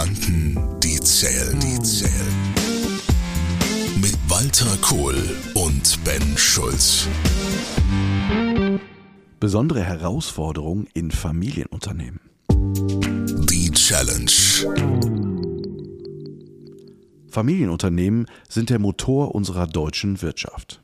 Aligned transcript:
Mandanten, 0.00 0.80
die 0.80 0.98
zählen, 1.00 1.60
die 1.60 1.78
zählen. 1.82 2.54
Mit 4.00 4.16
Walter 4.28 4.78
Kohl 4.80 5.14
und 5.52 6.02
Ben 6.04 6.38
Schulz. 6.38 7.06
Besondere 9.40 9.82
Herausforderungen 9.82 10.86
in 10.94 11.10
Familienunternehmen. 11.10 12.20
Die 12.48 13.70
Challenge. 13.72 14.30
Familienunternehmen 17.30 18.26
sind 18.48 18.70
der 18.70 18.78
Motor 18.78 19.34
unserer 19.34 19.66
deutschen 19.66 20.22
Wirtschaft. 20.22 20.82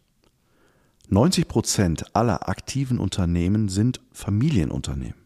90 1.09 1.49
Prozent 1.49 2.15
aller 2.15 2.51
aktiven 2.51 2.99
Unternehmen 2.99 3.71
sind 3.71 4.03
Familienunternehmen. 4.13 5.25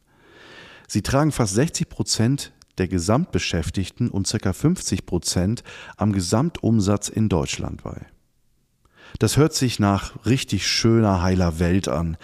Sie 0.87 1.03
tragen 1.03 1.33
fast 1.33 1.55
60 1.55 1.89
Prozent 1.89 2.52
der 2.80 2.89
Gesamtbeschäftigten 2.89 4.09
und 4.09 4.29
ca. 4.29 4.52
50 4.52 5.07
Prozent 5.07 5.62
am 5.97 6.12
Gesamtumsatz 6.12 7.09
in 7.09 7.29
Deutschland 7.29 7.84
bei. 7.84 8.06
Das 9.19 9.37
hört 9.37 9.55
sich 9.55 9.79
nach 9.79 10.25
richtig 10.25 10.66
schöner, 10.66 11.23
heiler 11.23 11.59
Welt 11.59 11.89
an. 11.89 12.16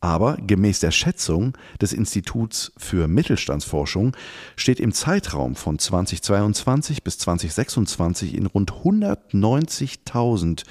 Aber 0.00 0.36
gemäß 0.36 0.80
der 0.80 0.90
Schätzung 0.90 1.56
des 1.80 1.94
Instituts 1.94 2.72
für 2.76 3.08
Mittelstandsforschung 3.08 4.14
steht 4.54 4.78
im 4.78 4.92
Zeitraum 4.92 5.56
von 5.56 5.78
2022 5.78 7.02
bis 7.02 7.16
2026 7.18 8.34
in 8.34 8.44
rund 8.46 8.72
190.000 8.72 10.64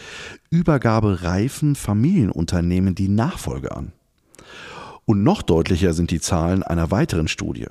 übergabereifen 0.51 1.75
Familienunternehmen 1.75 2.93
die 2.93 3.09
Nachfolge 3.09 3.75
an. 3.75 3.93
Und 5.05 5.23
noch 5.23 5.41
deutlicher 5.41 5.93
sind 5.93 6.11
die 6.11 6.21
Zahlen 6.21 6.61
einer 6.63 6.91
weiteren 6.91 7.27
Studie. 7.27 7.67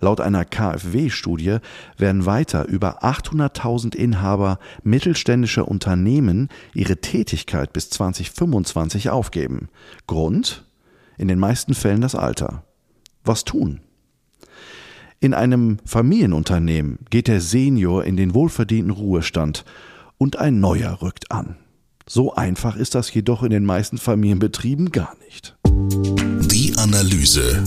Laut 0.00 0.20
einer 0.20 0.44
KfW-Studie 0.44 1.58
werden 1.96 2.26
weiter 2.26 2.66
über 2.66 3.04
800.000 3.04 3.94
Inhaber 3.94 4.58
mittelständischer 4.82 5.68
Unternehmen 5.68 6.48
ihre 6.74 6.98
Tätigkeit 6.98 7.72
bis 7.72 7.90
2025 7.90 9.10
aufgeben. 9.10 9.68
Grund? 10.06 10.64
In 11.16 11.28
den 11.28 11.38
meisten 11.38 11.74
Fällen 11.74 12.00
das 12.00 12.14
Alter. 12.14 12.64
Was 13.24 13.44
tun? 13.44 13.80
In 15.20 15.32
einem 15.32 15.78
Familienunternehmen 15.86 16.98
geht 17.08 17.28
der 17.28 17.40
Senior 17.40 18.04
in 18.04 18.16
den 18.16 18.34
wohlverdienten 18.34 18.90
Ruhestand 18.90 19.64
und 20.18 20.38
ein 20.38 20.60
neuer 20.60 21.00
rückt 21.00 21.30
an. 21.30 21.56
So 22.06 22.34
einfach 22.34 22.76
ist 22.76 22.94
das 22.94 23.12
jedoch 23.14 23.42
in 23.42 23.50
den 23.50 23.64
meisten 23.64 23.96
Familienbetrieben 23.96 24.92
gar 24.92 25.14
nicht. 25.24 25.56
Die 25.64 26.74
Analyse. 26.76 27.64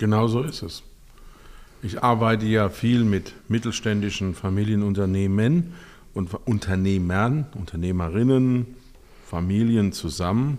Genau 0.00 0.28
so 0.28 0.40
ist 0.42 0.62
es. 0.62 0.82
Ich 1.82 2.02
arbeite 2.02 2.46
ja 2.46 2.70
viel 2.70 3.04
mit 3.04 3.34
mittelständischen 3.48 4.34
Familienunternehmen 4.34 5.74
und 6.14 6.32
Unternehmern, 6.46 7.46
Unternehmerinnen, 7.54 8.66
Familien 9.28 9.92
zusammen. 9.92 10.56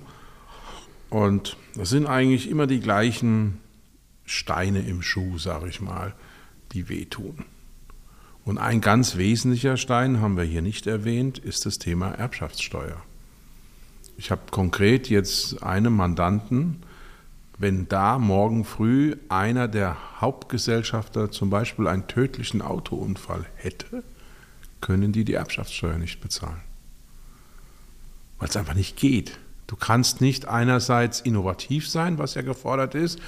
Und 1.10 1.58
das 1.74 1.90
sind 1.90 2.06
eigentlich 2.06 2.52
immer 2.52 2.68
die 2.68 2.82
gleichen 2.82 3.58
Steine 4.26 4.82
im 4.82 5.02
Schuh, 5.02 5.40
sage 5.40 5.70
ich 5.70 5.82
mal, 5.82 6.14
die 6.74 6.88
wehtun. 6.88 7.44
Und 8.46 8.60
ein 8.60 8.80
ganz 8.80 9.18
wesentlicher 9.18 9.76
Stein, 9.76 10.22
haben 10.22 10.38
wir 10.38 10.44
hier 10.44 10.62
nicht 10.62 10.86
erwähnt, 10.86 11.40
ist 11.40 11.66
das 11.66 11.80
Thema 11.80 12.12
Erbschaftssteuer. 12.12 13.02
Ich 14.18 14.30
habe 14.30 14.42
konkret 14.52 15.10
jetzt 15.10 15.64
einen 15.64 15.94
Mandanten, 15.94 16.84
wenn 17.62 17.88
da 17.88 18.18
morgen 18.18 18.66
früh 18.66 19.16
einer 19.30 19.68
der 19.68 19.96
Hauptgesellschafter 20.20 21.30
zum 21.30 21.52
Beispiel 21.52 21.88
einen 21.88 22.08
tödlichen 22.08 22.64
Autounfall 22.64 23.46
hätte, 23.56 24.04
können 24.82 25.12
die 25.12 25.24
die 25.24 25.36
Erbschaftssteuer 25.36 26.00
nicht 26.00 26.22
bezahlen. 26.22 26.62
Weil 28.40 28.50
es 28.50 28.58
einfach 28.58 28.74
nicht 28.74 28.98
geht. 28.98 29.38
Du 29.68 29.76
kannst 29.76 30.22
nicht 30.22 30.48
einerseits 30.48 31.22
innovativ 31.22 31.88
sein, 31.88 32.18
was 32.18 32.34
ja 32.34 32.42
gefordert 32.42 32.96
ist, 32.96 33.20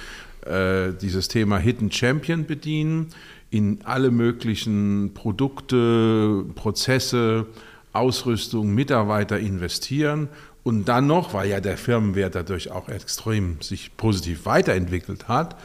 äh, 0.44 0.92
dieses 1.00 1.28
Thema 1.28 1.58
Hidden 1.58 1.92
Champion 1.92 2.44
bedienen, 2.44 3.10
in 3.50 3.82
alle 3.84 4.10
möglichen 4.10 5.12
Produkte, 5.14 6.44
Prozesse, 6.56 7.46
Ausrüstung, 7.92 8.74
Mitarbeiter 8.74 9.38
investieren 9.38 10.28
und 10.64 10.86
dann 10.86 11.06
noch, 11.06 11.32
weil 11.34 11.48
ja 11.48 11.60
der 11.60 11.76
Firmenwert 11.76 12.34
dadurch 12.34 12.72
auch 12.72 12.88
extrem 12.88 13.60
sich 13.60 13.96
positiv 13.96 14.46
weiterentwickelt 14.46 15.28
hat, 15.28 15.56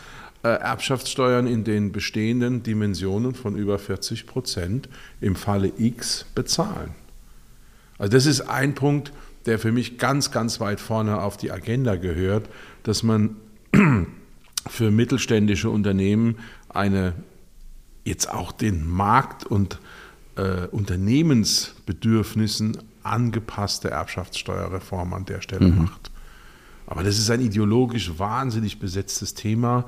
äh, 0.44 0.50
Erbschaftssteuern 0.50 1.48
in 1.48 1.64
den 1.64 1.92
bestehenden 1.92 2.62
Dimensionen 2.64 3.34
von 3.34 3.56
über 3.56 3.80
40 3.80 4.28
Prozent 4.28 4.88
im 5.22 5.36
Falle 5.36 5.72
X 5.78 6.26
bezahlen. 6.36 6.92
Also 7.98 8.12
das 8.12 8.26
ist 8.26 8.42
ein 8.42 8.76
Punkt, 8.76 9.14
der 9.46 9.58
für 9.58 9.72
mich 9.72 9.98
ganz, 9.98 10.32
ganz 10.32 10.60
weit 10.60 10.82
vorne 10.82 11.22
auf 11.22 11.38
die 11.38 11.52
Agenda 11.52 11.96
gehört, 11.96 12.50
dass 12.84 13.04
man 13.04 13.38
für 14.70 14.92
mittelständische 14.92 15.70
Unternehmen 15.70 16.40
eine 16.68 17.14
jetzt 18.04 18.30
auch 18.30 18.52
den 18.52 18.86
Markt 18.88 19.46
und 19.46 19.80
äh, 20.36 20.68
Unternehmensbedürfnissen 20.68 22.78
angepasste 23.04 23.90
Erbschaftssteuerreform 23.92 25.14
an 25.14 25.26
der 25.26 25.42
Stelle 25.42 25.68
mhm. 25.68 25.84
macht. 25.84 26.12
Aber 26.88 27.04
das 27.04 27.20
ist 27.20 27.30
ein 27.30 27.42
ideologisch 27.42 28.18
wahnsinnig 28.18 28.80
besetztes 28.80 29.36
Thema 29.36 29.86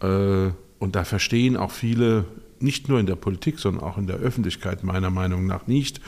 äh, 0.00 0.50
und 0.78 0.96
da 0.96 1.04
verstehen 1.04 1.56
auch 1.56 1.70
viele, 1.70 2.26
nicht 2.60 2.88
nur 2.88 3.00
in 3.00 3.06
der 3.06 3.16
Politik, 3.16 3.58
sondern 3.58 3.82
auch 3.82 3.96
in 3.96 4.06
der 4.06 4.16
Öffentlichkeit 4.16 4.84
meiner 4.84 5.10
Meinung 5.10 5.46
nach 5.46 5.66
nicht, 5.66 6.00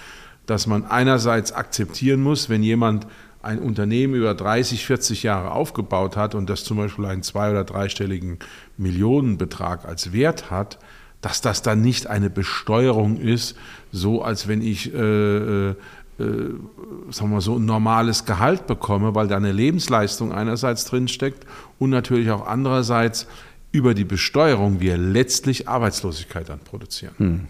dass 0.45 0.67
man 0.67 0.85
einerseits 0.85 1.53
akzeptieren 1.53 2.23
muss, 2.23 2.49
wenn 2.49 2.63
jemand 2.63 3.07
ein 3.43 3.59
Unternehmen 3.59 4.15
über 4.15 4.35
30, 4.35 4.85
40 4.85 5.23
Jahre 5.23 5.53
aufgebaut 5.53 6.17
hat 6.17 6.35
und 6.35 6.51
das 6.51 6.65
zum 6.65 6.77
Beispiel 6.77 7.07
einen 7.07 7.23
zwei- 7.23 7.51
oder 7.51 7.65
dreistelligen 7.65 8.39
Millionenbetrag 8.77 9.85
als 9.87 10.13
Wert 10.13 10.51
hat, 10.51 10.79
dass 11.21 11.41
das 11.41 11.63
dann 11.63 11.81
nicht 11.81 12.09
eine 12.09 12.29
Besteuerung 12.29 13.17
ist, 13.17 13.57
so 13.93 14.23
als 14.23 14.49
wenn 14.49 14.63
ich 14.63 14.93
äh, 14.93 14.99
äh 14.99 15.71
äh, 15.71 15.75
sagen 16.19 17.31
wir 17.31 17.41
so, 17.41 17.57
ein 17.57 17.65
normales 17.65 18.25
Gehalt 18.25 18.67
bekomme, 18.67 19.15
weil 19.15 19.29
da 19.29 19.37
eine 19.37 19.53
Lebensleistung 19.53 20.33
einerseits 20.33 20.87
drinsteckt 20.87 21.45
und 21.79 21.91
natürlich 21.91 22.31
auch 22.31 22.47
andererseits 22.47 23.27
über 23.73 23.93
die 23.93 24.05
Besteuerung 24.05 24.81
wir 24.81 24.97
letztlich 24.97 25.69
Arbeitslosigkeit 25.69 26.49
dann 26.49 26.61
produzieren. 26.61 27.15
Hm. 27.19 27.49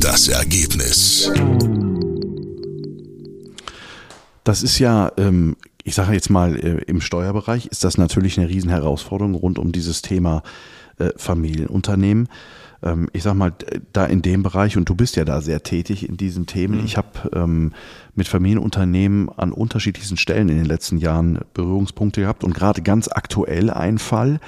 Das 0.00 0.28
Ergebnis. 0.28 1.30
Das 4.42 4.62
ist 4.62 4.78
ja, 4.78 5.12
ähm, 5.16 5.56
ich 5.84 5.94
sage 5.94 6.12
jetzt 6.12 6.30
mal, 6.30 6.56
äh, 6.56 6.82
im 6.86 7.00
Steuerbereich 7.00 7.66
ist 7.66 7.84
das 7.84 7.98
natürlich 7.98 8.38
eine 8.38 8.48
Riesenherausforderung 8.48 9.34
rund 9.34 9.58
um 9.58 9.72
dieses 9.72 10.02
Thema 10.02 10.42
äh, 10.98 11.10
Familienunternehmen 11.16 12.28
ähm, 12.82 13.08
ich 13.12 13.22
sag 13.22 13.34
mal, 13.34 13.52
da 13.92 14.06
in 14.06 14.22
dem 14.22 14.42
Bereich, 14.42 14.76
und 14.76 14.88
du 14.88 14.94
bist 14.94 15.16
ja 15.16 15.24
da 15.24 15.40
sehr 15.40 15.62
tätig 15.62 16.08
in 16.08 16.16
diesen 16.16 16.46
Themen, 16.46 16.78
mhm. 16.78 16.84
ich 16.84 16.96
habe 16.96 17.30
ähm, 17.32 17.72
mit 18.14 18.28
Familienunternehmen 18.28 19.28
an 19.28 19.52
unterschiedlichsten 19.52 20.16
Stellen 20.16 20.48
in 20.48 20.56
den 20.56 20.66
letzten 20.66 20.98
Jahren 20.98 21.40
Berührungspunkte 21.54 22.22
gehabt 22.22 22.44
und 22.44 22.54
gerade 22.54 22.82
ganz 22.82 23.08
aktuell 23.08 23.70
ein 23.70 23.98
Fall, 23.98 24.40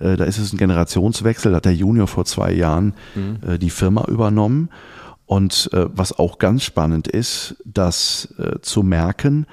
äh, 0.00 0.16
da 0.16 0.24
ist 0.24 0.38
es 0.38 0.52
ein 0.52 0.58
Generationswechsel, 0.58 1.52
da 1.52 1.56
hat 1.56 1.64
der 1.64 1.74
Junior 1.74 2.06
vor 2.06 2.24
zwei 2.24 2.52
Jahren 2.52 2.94
mhm. 3.14 3.38
äh, 3.46 3.58
die 3.58 3.70
Firma 3.70 4.04
übernommen. 4.08 4.70
Und 5.26 5.70
äh, 5.72 5.86
was 5.88 6.18
auch 6.18 6.38
ganz 6.38 6.64
spannend 6.64 7.08
ist, 7.08 7.56
das 7.64 8.34
äh, 8.38 8.60
zu 8.60 8.82
merken, 8.82 9.46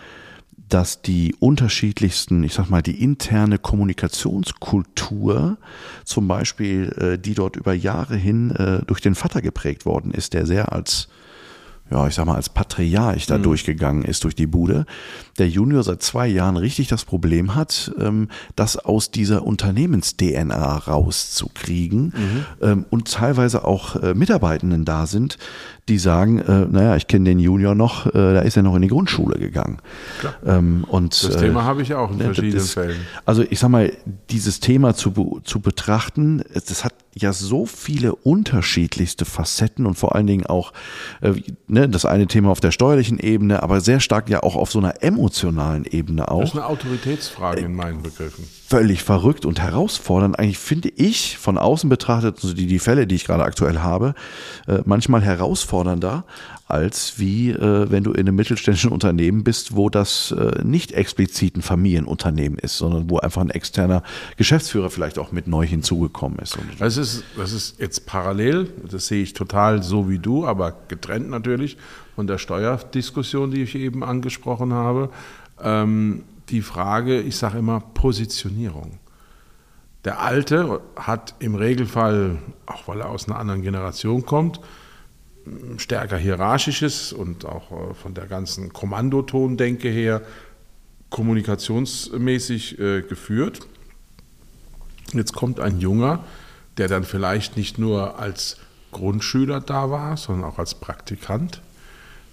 dass 0.72 1.02
die 1.02 1.36
unterschiedlichsten, 1.40 2.44
ich 2.44 2.54
sag 2.54 2.70
mal, 2.70 2.82
die 2.82 3.04
interne 3.04 3.60
Kommunikationskultur, 3.60 5.58
zum 6.06 6.28
Beispiel, 6.30 6.94
äh, 6.98 7.18
die 7.20 7.34
dort 7.34 7.58
über 7.58 7.74
Jahre 7.74 8.16
hin 8.16 8.52
äh, 8.52 8.80
durch 8.86 9.02
den 9.02 9.16
Vater 9.16 9.42
geprägt 9.42 9.86
worden 9.86 10.12
ist, 10.12 10.34
der 10.34 10.46
sehr 10.46 10.72
als 10.72 11.10
ja, 11.92 12.08
ich 12.08 12.16
sag 12.16 12.26
mal, 12.26 12.36
als 12.36 12.50
Patriarch 12.50 13.28
da 13.28 13.38
mhm. 13.38 13.44
durchgegangen 13.44 14.04
ist 14.04 14.24
durch 14.24 14.36
die 14.36 14.48
Bude, 14.48 14.86
der 15.38 15.50
Junior 15.50 15.84
seit 15.84 16.02
zwei 16.02 16.28
Jahren 16.28 16.58
richtig 16.58 16.88
das 16.88 17.04
Problem 17.04 17.54
hat, 17.54 17.92
ähm, 18.00 18.30
das 18.56 18.78
aus 18.78 19.12
dieser 19.12 19.44
Unternehmens-DNA 19.46 20.78
rauszukriegen 20.78 22.14
mhm. 22.16 22.46
ähm, 22.62 22.86
und 22.90 23.12
teilweise 23.12 23.66
auch 23.66 23.98
äh, 23.98 24.14
Mitarbeitenden 24.14 24.86
da 24.86 25.06
sind, 25.06 25.38
die 25.90 25.98
sagen, 25.98 26.40
äh, 26.40 26.66
naja, 26.66 26.96
ich 26.96 27.08
kenne 27.08 27.26
den 27.26 27.40
Junior 27.40 27.76
noch, 27.76 28.08
äh, 28.08 28.12
da 28.14 28.40
ist 28.40 28.56
er 28.56 28.64
noch 28.64 28.76
in 28.76 28.82
die 28.82 28.88
Grundschule 28.88 29.38
gegangen. 29.38 29.80
Ähm, 30.46 30.86
und, 30.88 31.24
das 31.24 31.38
Thema 31.38 31.66
habe 31.66 31.82
ich 31.82 31.94
auch 31.94 32.12
in 32.12 32.20
verschiedenen 32.20 32.58
ist, 32.58 32.74
Fällen. 32.74 33.00
Also 33.26 33.44
ich 33.50 33.60
sag 33.60 33.70
mal, 33.70 33.92
dieses 34.30 34.62
Thema 34.62 34.96
zu, 34.96 35.42
zu 35.44 35.60
betrachten, 35.60 36.44
das 36.54 36.86
hat 36.86 36.94
ja 37.16 37.34
so 37.34 37.66
viele 37.66 38.16
unterschiedlichste 38.16 39.26
Facetten 39.26 39.86
und 39.86 39.96
vor 39.96 40.16
allen 40.16 40.28
Dingen 40.28 40.46
auch 40.46 40.72
äh, 41.22 41.34
ne, 41.68 41.90
das 41.90 42.06
eine 42.06 42.28
Thema 42.28 42.50
auf 42.50 42.60
der 42.60 42.72
steuerlichen 42.72 43.20
Ebene, 43.20 43.64
aber 43.64 43.82
sehr 43.82 44.00
stark 44.00 44.30
ja 44.30 44.44
auch 44.44 44.56
auf 44.56 44.72
so 44.72 44.80
einer 44.80 45.04
emotionalen 45.04 45.86
Ebene 45.86 46.30
auch. 46.30 46.42
Das 46.42 46.50
ist 46.50 46.56
eine 46.56 46.68
Autoritätsfrage 46.68 47.62
in 47.62 47.76
meinen 47.76 48.02
Begriffen. 48.02 48.48
Völlig 48.68 49.04
verrückt 49.04 49.46
und 49.46 49.60
herausfordernd. 49.60 50.40
Eigentlich 50.40 50.58
finde 50.58 50.90
ich 50.90 51.38
von 51.38 51.58
außen 51.58 51.90
betrachtet, 51.90 52.38
also 52.42 52.54
die, 52.54 52.68
die 52.68 52.80
Fälle, 52.80 53.08
die 53.08 53.16
ich 53.16 53.26
gerade 53.26 53.44
aktuell 53.44 53.80
habe, 53.80 54.16
äh, 54.68 54.80
manchmal 54.86 55.22
herausfordernder, 55.22 56.24
als 56.72 57.20
wie 57.20 57.52
äh, 57.52 57.92
wenn 57.92 58.04
du 58.04 58.12
in 58.12 58.22
einem 58.22 58.36
mittelständischen 58.36 58.92
Unternehmen 58.92 59.44
bist, 59.44 59.76
wo 59.76 59.90
das 59.90 60.32
äh, 60.32 60.64
nicht 60.64 60.94
explizit 60.94 61.58
ein 61.58 61.62
Familienunternehmen 61.62 62.58
ist, 62.58 62.78
sondern 62.78 63.10
wo 63.10 63.20
einfach 63.20 63.42
ein 63.42 63.50
externer 63.50 64.04
Geschäftsführer 64.38 64.90
vielleicht 64.90 65.20
auch 65.20 65.32
mit 65.32 65.48
neu 65.48 65.68
hinzugekommen 65.68 66.40
ist. 66.40 66.58
Das 66.80 66.98
ist, 66.98 67.24
das 67.38 67.52
ist 67.52 67.80
jetzt 67.80 68.06
parallel, 68.06 68.70
das 68.90 69.08
sehe 69.08 69.22
ich 69.22 69.34
total 69.34 69.84
so 69.84 70.10
wie 70.10 70.20
du, 70.20 70.46
aber 70.46 70.74
getrennt 70.88 71.30
natürlich 71.30 71.78
von 72.16 72.28
der 72.28 72.38
Steuerdiskussion, 72.38 73.52
die 73.52 73.64
ich 73.64 73.76
eben 73.76 74.04
angesprochen 74.04 74.74
habe. 74.74 75.10
Ähm, 75.62 76.24
die 76.50 76.62
Frage, 76.62 77.20
ich 77.20 77.38
sage 77.38 77.60
immer 77.60 77.80
Positionierung. 77.80 79.00
Der 80.04 80.20
Alte 80.20 80.82
hat 80.96 81.36
im 81.40 81.56
Regelfall, 81.56 82.40
auch 82.66 82.88
weil 82.88 83.02
er 83.02 83.10
aus 83.10 83.28
einer 83.28 83.38
anderen 83.38 83.62
Generation 83.62 84.26
kommt, 84.26 84.60
stärker 85.78 86.18
hierarchisches 86.18 87.14
und 87.14 87.46
auch 87.46 87.72
äh, 87.72 87.94
von 87.94 88.14
der 88.14 88.26
ganzen 88.26 88.74
Kommandotondenke 88.74 89.90
her 89.90 90.22
kommunikationsmäßig 91.10 92.80
äh, 92.80 93.02
geführt. 93.02 93.60
Jetzt 95.14 95.34
kommt 95.34 95.60
ein 95.60 95.80
Junger, 95.80 96.24
der 96.78 96.88
dann 96.88 97.04
vielleicht 97.04 97.58
nicht 97.58 97.78
nur 97.78 98.18
als 98.18 98.58
Grundschüler 98.92 99.60
da 99.60 99.90
war, 99.90 100.18
sondern 100.18 100.50
auch 100.50 100.60
als 100.60 100.76
Praktikant, 100.76 101.62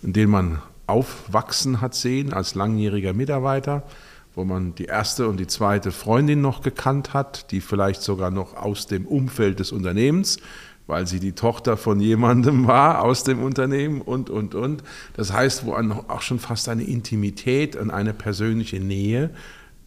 den 0.03 0.31
man 0.31 0.63
aufwachsen 0.87 1.81
hat 1.81 1.95
sehen 1.95 2.33
als 2.33 2.55
langjähriger 2.55 3.13
Mitarbeiter, 3.13 3.83
wo 4.35 4.45
man 4.45 4.75
die 4.75 4.87
erste 4.87 5.29
und 5.29 5.39
die 5.39 5.47
zweite 5.47 5.91
Freundin 5.91 6.41
noch 6.41 6.63
gekannt 6.63 7.13
hat, 7.13 7.51
die 7.51 7.61
vielleicht 7.61 8.03
sogar 8.03 8.31
noch 8.31 8.55
aus 8.55 8.87
dem 8.87 9.07
Umfeld 9.07 9.59
des 9.59 9.73
Unternehmens 9.73 10.39
weil 10.89 11.07
sie 11.07 11.21
die 11.21 11.33
Tochter 11.33 11.77
von 11.77 12.01
jemandem 12.01 12.67
war 12.67 13.05
aus 13.05 13.23
dem 13.23 13.41
Unternehmen 13.43 14.01
und, 14.01 14.31
und, 14.31 14.57
und. 14.57 14.83
Das 15.15 15.33
heißt, 15.33 15.65
wo 15.67 15.75
auch 15.75 16.23
schon 16.23 16.41
fast 16.41 16.69
eine 16.69 16.83
Intimität 16.83 17.77
und 17.77 17.91
eine 17.91 18.15
persönliche 18.15 18.81
Nähe 18.81 19.31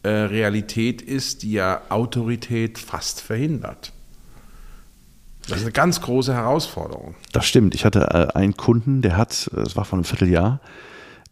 äh, 0.04 0.08
Realität 0.08 1.02
ist, 1.02 1.42
die 1.42 1.52
ja 1.52 1.82
Autorität 1.90 2.78
fast 2.78 3.20
verhindert. 3.20 3.92
Das 5.48 5.58
ist 5.58 5.64
eine 5.64 5.72
ganz 5.72 6.00
große 6.00 6.32
Herausforderung. 6.32 7.16
Das 7.32 7.46
stimmt. 7.46 7.74
Ich 7.74 7.84
hatte 7.84 8.30
äh, 8.32 8.38
einen 8.38 8.56
Kunden, 8.56 9.02
der 9.02 9.16
hat, 9.16 9.50
das 9.52 9.76
war 9.76 9.84
vor 9.84 9.96
einem 9.96 10.04
Vierteljahr, 10.04 10.60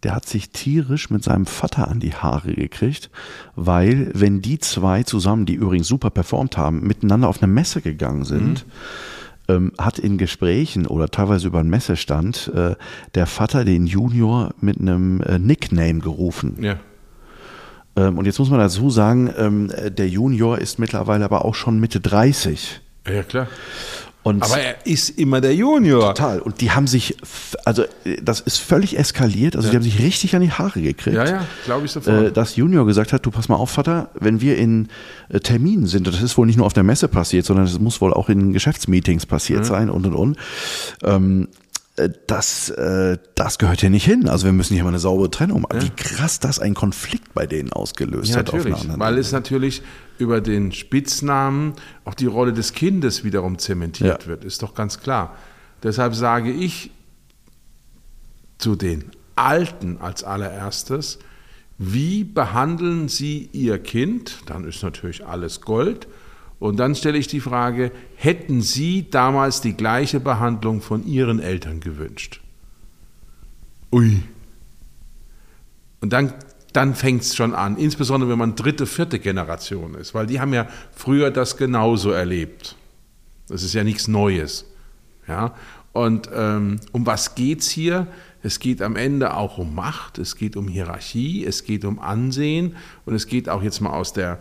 der 0.03 0.17
hat 0.17 0.27
sich 0.27 0.51
tierisch 0.51 1.11
mit 1.11 1.23
seinem 1.23 1.47
Vater 1.47 1.87
an 1.87 2.01
die 2.01 2.15
Haare 2.15 2.55
gekriegt, 2.55 3.09
weil 3.55 4.11
wenn 4.15 4.43
die 4.43 4.59
zwei 4.59 5.05
zusammen, 5.05 5.47
die 5.47 5.55
übrigens 5.55 5.87
super 5.87 6.11
performt 6.11 6.57
haben, 6.57 6.81
miteinander 6.81 7.29
auf 7.29 7.41
eine 7.41 7.53
Messe 7.53 7.83
gegangen 7.83 8.25
sind, 8.25 8.67
mhm 8.67 8.71
ähm, 9.51 9.73
hat 9.79 9.99
in 9.99 10.19
Gesprächen 10.19 10.87
oder 10.87 11.09
teilweise 11.09 11.49
über 11.49 11.61
einen 11.61 11.71
Messestand 11.71 12.51
äh, 12.55 12.75
der 13.15 13.27
Vater 13.27 13.65
den 13.65 13.87
Junior 13.87 14.55
mit 14.61 14.81
einem 14.81 15.21
äh, 15.23 15.39
Nickname 15.39 16.01
gerufen. 16.01 16.57
Ja. 16.61 16.77
Ähm, 17.97 18.19
und 18.19 18.27
jetzt 18.27 18.39
muss 18.39 18.51
man 18.51 18.61
dazu 18.61 18.91
sagen, 18.91 19.33
ähm, 19.37 19.73
der 19.89 20.09
Junior 20.09 20.59
ist 20.59 20.79
mittlerweile 20.79 21.25
aber 21.25 21.45
auch 21.45 21.55
schon 21.55 21.81
Mitte 21.81 22.01
30. 22.01 22.81
Ja, 23.07 23.23
klar. 23.23 23.49
Und 24.23 24.43
Aber 24.43 24.59
er 24.59 24.87
ist 24.87 25.19
immer 25.19 25.41
der 25.41 25.55
Junior. 25.55 26.15
Total. 26.15 26.41
Und 26.41 26.61
die 26.61 26.71
haben 26.71 26.87
sich, 26.87 27.17
also 27.65 27.85
das 28.23 28.41
ist 28.41 28.59
völlig 28.59 28.99
eskaliert. 28.99 29.57
Also 29.57 29.69
ja. 29.69 29.71
die 29.71 29.77
haben 29.79 29.83
sich 29.83 29.99
richtig 29.99 30.37
an 30.37 30.43
die 30.43 30.51
Haare 30.51 30.83
gekriegt. 30.83 31.17
Ja, 31.17 31.25
ja, 31.25 31.47
glaube 31.65 31.87
ich 31.87 31.93
sofort. 31.93 32.27
Äh, 32.27 32.33
dass 32.33 32.57
Junior 32.57 32.85
gesagt 32.85 33.15
hat, 33.15 33.25
du 33.25 33.31
pass 33.31 33.49
mal 33.49 33.57
auf, 33.57 33.71
Vater, 33.71 34.11
wenn 34.15 34.43
wir 34.43 34.59
in 34.59 34.89
äh, 35.31 35.41
Terminen 35.41 35.87
sind, 35.87 36.07
das 36.07 36.21
ist 36.21 36.37
wohl 36.37 36.47
nicht 36.47 36.57
nur 36.57 36.67
auf 36.67 36.75
der 36.75 36.83
Messe 36.83 37.09
passiert, 37.09 37.47
sondern 37.47 37.65
es 37.65 37.79
muss 37.79 38.03
wohl 38.03 38.13
auch 38.13 38.29
in 38.29 38.53
Geschäftsmeetings 38.53 39.25
passiert 39.25 39.61
mhm. 39.61 39.65
sein 39.65 39.91
und 39.91 40.07
und 40.07 40.15
und. 40.15 40.37
Ähm, 41.03 41.49
äh, 41.53 41.70
das, 42.27 42.71
äh, 42.71 43.19
das 43.35 43.59
gehört 43.59 43.81
hier 43.81 43.91
nicht 43.91 44.05
hin. 44.05 44.29
Also 44.29 44.47
wir 44.47 44.53
müssen 44.53 44.75
hier 44.75 44.85
mal 44.85 44.91
eine 44.91 44.99
saubere 44.99 45.31
Trennung 45.31 45.63
machen. 45.63 45.81
Ja. 45.81 45.83
Wie 45.83 45.91
krass 45.91 46.41
das 46.41 46.59
ein 46.59 46.75
Konflikt 46.75 47.35
bei 47.35 47.47
denen 47.47 47.73
ausgelöst 47.73 48.31
ja, 48.31 48.39
hat. 48.39 48.53
Natürlich, 48.53 48.99
weil 48.99 49.19
es 49.19 49.33
natürlich 49.33 49.83
über 50.19 50.41
den 50.41 50.73
Spitznamen 50.73 51.75
auch 52.05 52.15
die 52.15 52.27
Rolle 52.27 52.53
des 52.53 52.73
Kindes 52.73 53.25
wiederum 53.25 53.59
zementiert 53.59 54.23
ja. 54.23 54.29
wird, 54.29 54.45
ist 54.45 54.63
doch 54.63 54.75
ganz 54.75 55.01
klar. 55.01 55.37
Deshalb 55.83 56.15
sage 56.15 56.51
ich 56.51 56.91
zu 58.59 58.77
den 58.77 59.11
Alten 59.37 59.99
als 59.99 60.23
allererstes, 60.23 61.19
wie 61.79 62.25
behandeln 62.25 63.09
Sie 63.09 63.49
Ihr 63.53 63.79
Kind? 63.79 64.41
Dann 64.47 64.65
ist 64.65 64.83
natürlich 64.83 65.27
alles 65.27 65.63
Gold. 65.63 66.09
Und 66.61 66.77
dann 66.77 66.95
stelle 66.95 67.19
ich 67.19 67.27
die 67.27 67.41
Frage, 67.41 67.91
hätten 68.17 68.61
Sie 68.61 69.11
damals 69.11 69.63
die 69.63 69.73
gleiche 69.73 70.21
Behandlung 70.21 70.83
von 70.83 71.07
Ihren 71.07 71.41
Eltern 71.41 71.81
gewünscht? 71.81 72.41
Ui. 73.91 74.23
Und 76.03 76.13
dann, 76.13 76.35
dann 76.75 76.95
fängt 76.95 77.23
es 77.23 77.35
schon 77.35 77.55
an, 77.55 77.79
insbesondere 77.79 78.31
wenn 78.31 78.39
man 78.39 78.57
dritte, 78.57 78.87
vierte 78.87 79.19
Generation 79.19 79.95
ist, 79.95 80.15
weil 80.15 80.27
die 80.27 80.39
haben 80.39 80.53
ja 80.53 80.69
früher 80.95 81.31
das 81.31 81.57
genauso 81.57 82.11
erlebt. 82.11 82.77
Das 83.49 83.63
ist 83.63 83.73
ja 83.73 83.83
nichts 83.83 84.07
Neues. 84.07 84.67
Ja? 85.27 85.55
Und 85.93 86.29
ähm, 86.33 86.79
um 86.93 87.07
was 87.07 87.35
geht 87.35 87.61
es 87.61 87.71
hier? 87.71 88.07
Es 88.43 88.59
geht 88.59 88.83
am 88.83 88.97
Ende 88.97 89.35
auch 89.35 89.59
um 89.59 89.75
Macht, 89.75 90.19
es 90.19 90.37
geht 90.37 90.57
um 90.57 90.69
Hierarchie, 90.69 91.45
es 91.45 91.65
geht 91.65 91.85
um 91.85 91.99
Ansehen 91.99 92.77
und 93.07 93.15
es 93.15 93.27
geht 93.27 93.49
auch 93.49 93.63
jetzt 93.63 93.81
mal 93.81 93.91
aus 93.91 94.13
der 94.13 94.39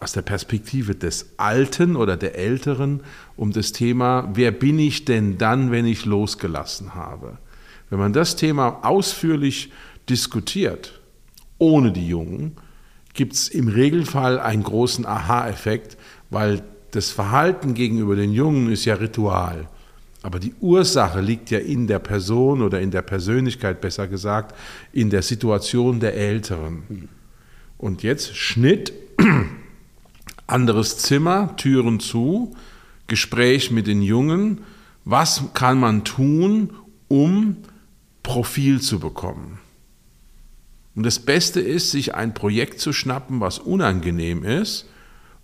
aus 0.00 0.12
der 0.12 0.22
Perspektive 0.22 0.94
des 0.94 1.34
Alten 1.36 1.94
oder 1.94 2.16
der 2.16 2.34
Älteren 2.36 3.02
um 3.36 3.52
das 3.52 3.72
Thema, 3.72 4.30
wer 4.32 4.50
bin 4.50 4.78
ich 4.78 5.04
denn 5.04 5.36
dann, 5.36 5.70
wenn 5.70 5.86
ich 5.86 6.06
losgelassen 6.06 6.94
habe? 6.94 7.38
Wenn 7.90 7.98
man 7.98 8.14
das 8.14 8.36
Thema 8.36 8.80
ausführlich 8.82 9.70
diskutiert, 10.08 11.00
ohne 11.58 11.92
die 11.92 12.08
Jungen, 12.08 12.56
gibt 13.12 13.34
es 13.34 13.48
im 13.48 13.68
Regelfall 13.68 14.40
einen 14.40 14.62
großen 14.62 15.04
Aha-Effekt, 15.04 15.98
weil 16.30 16.62
das 16.92 17.10
Verhalten 17.10 17.74
gegenüber 17.74 18.16
den 18.16 18.32
Jungen 18.32 18.72
ist 18.72 18.86
ja 18.86 18.94
Ritual. 18.94 19.68
Aber 20.22 20.38
die 20.38 20.54
Ursache 20.60 21.20
liegt 21.20 21.50
ja 21.50 21.58
in 21.58 21.86
der 21.86 21.98
Person 21.98 22.62
oder 22.62 22.80
in 22.80 22.90
der 22.90 23.02
Persönlichkeit, 23.02 23.80
besser 23.80 24.06
gesagt, 24.06 24.54
in 24.92 25.10
der 25.10 25.22
Situation 25.22 26.00
der 26.00 26.14
Älteren. 26.14 27.08
Und 27.78 28.02
jetzt 28.02 28.36
Schnitt 28.36 28.92
anderes 30.50 30.98
Zimmer, 30.98 31.56
Türen 31.56 32.00
zu, 32.00 32.54
Gespräch 33.06 33.70
mit 33.70 33.86
den 33.86 34.02
Jungen. 34.02 34.62
Was 35.04 35.42
kann 35.54 35.80
man 35.80 36.04
tun, 36.04 36.72
um 37.08 37.56
Profil 38.22 38.80
zu 38.80 39.00
bekommen? 39.00 39.58
Und 40.94 41.04
das 41.04 41.18
Beste 41.18 41.60
ist, 41.60 41.90
sich 41.90 42.14
ein 42.14 42.34
Projekt 42.34 42.80
zu 42.80 42.92
schnappen, 42.92 43.40
was 43.40 43.58
unangenehm 43.58 44.44
ist 44.44 44.86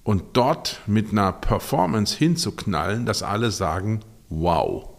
und 0.03 0.23
dort 0.35 0.81
mit 0.87 1.13
einer 1.13 1.33
Performance 1.33 2.17
hinzuknallen, 2.17 3.07
dass 3.07 3.23
alle 3.23 3.51
sagen, 3.51 4.01
wow. 4.29 4.91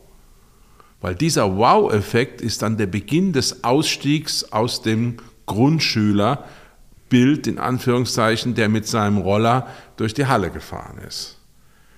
Weil 1.00 1.16
dieser 1.16 1.58
Wow-Effekt 1.58 2.42
ist 2.42 2.62
dann 2.62 2.78
der 2.78 2.88
Beginn 2.88 3.34
des 3.34 3.64
Ausstiegs 3.64 4.52
aus 4.52 4.82
dem 4.82 5.18
Grundschüler 5.46 6.46
Bild, 7.10 7.48
in 7.48 7.60
Anführungszeichen, 7.60 8.56
der 8.56 8.68
mit 8.68 8.88
seinem 8.88 9.18
Roller 9.18 9.68
durch 9.98 10.14
die 10.14 10.28
Halle 10.28 10.50
gefahren 10.50 11.00
ist. 11.06 11.38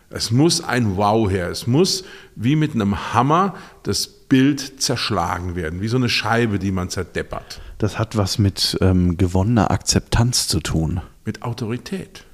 Es 0.10 0.32
muss 0.32 0.64
ein 0.64 0.98
Wow 0.98 1.30
her. 1.30 1.50
Es 1.50 1.68
muss 1.68 2.04
wie 2.36 2.56
mit 2.56 2.74
einem 2.74 3.14
Hammer 3.14 3.56
das 3.84 4.08
Bild 4.08 4.82
zerschlagen 4.82 5.56
werden, 5.56 5.82
wie 5.82 5.88
so 5.88 5.98
eine 5.98 6.10
Scheibe, 6.10 6.60
die 6.60 6.72
man 6.72 6.90
zerdeppert. 6.90 7.62
Das 7.78 8.00
hat 8.00 8.18
was 8.18 8.40
mit 8.40 8.78
ähm, 8.82 9.18
gewonnener 9.18 9.72
Akzeptanz 9.72 10.48
zu 10.48 10.60
tun. 10.60 11.02
Mit 11.26 11.44
Autorität. 11.44 12.26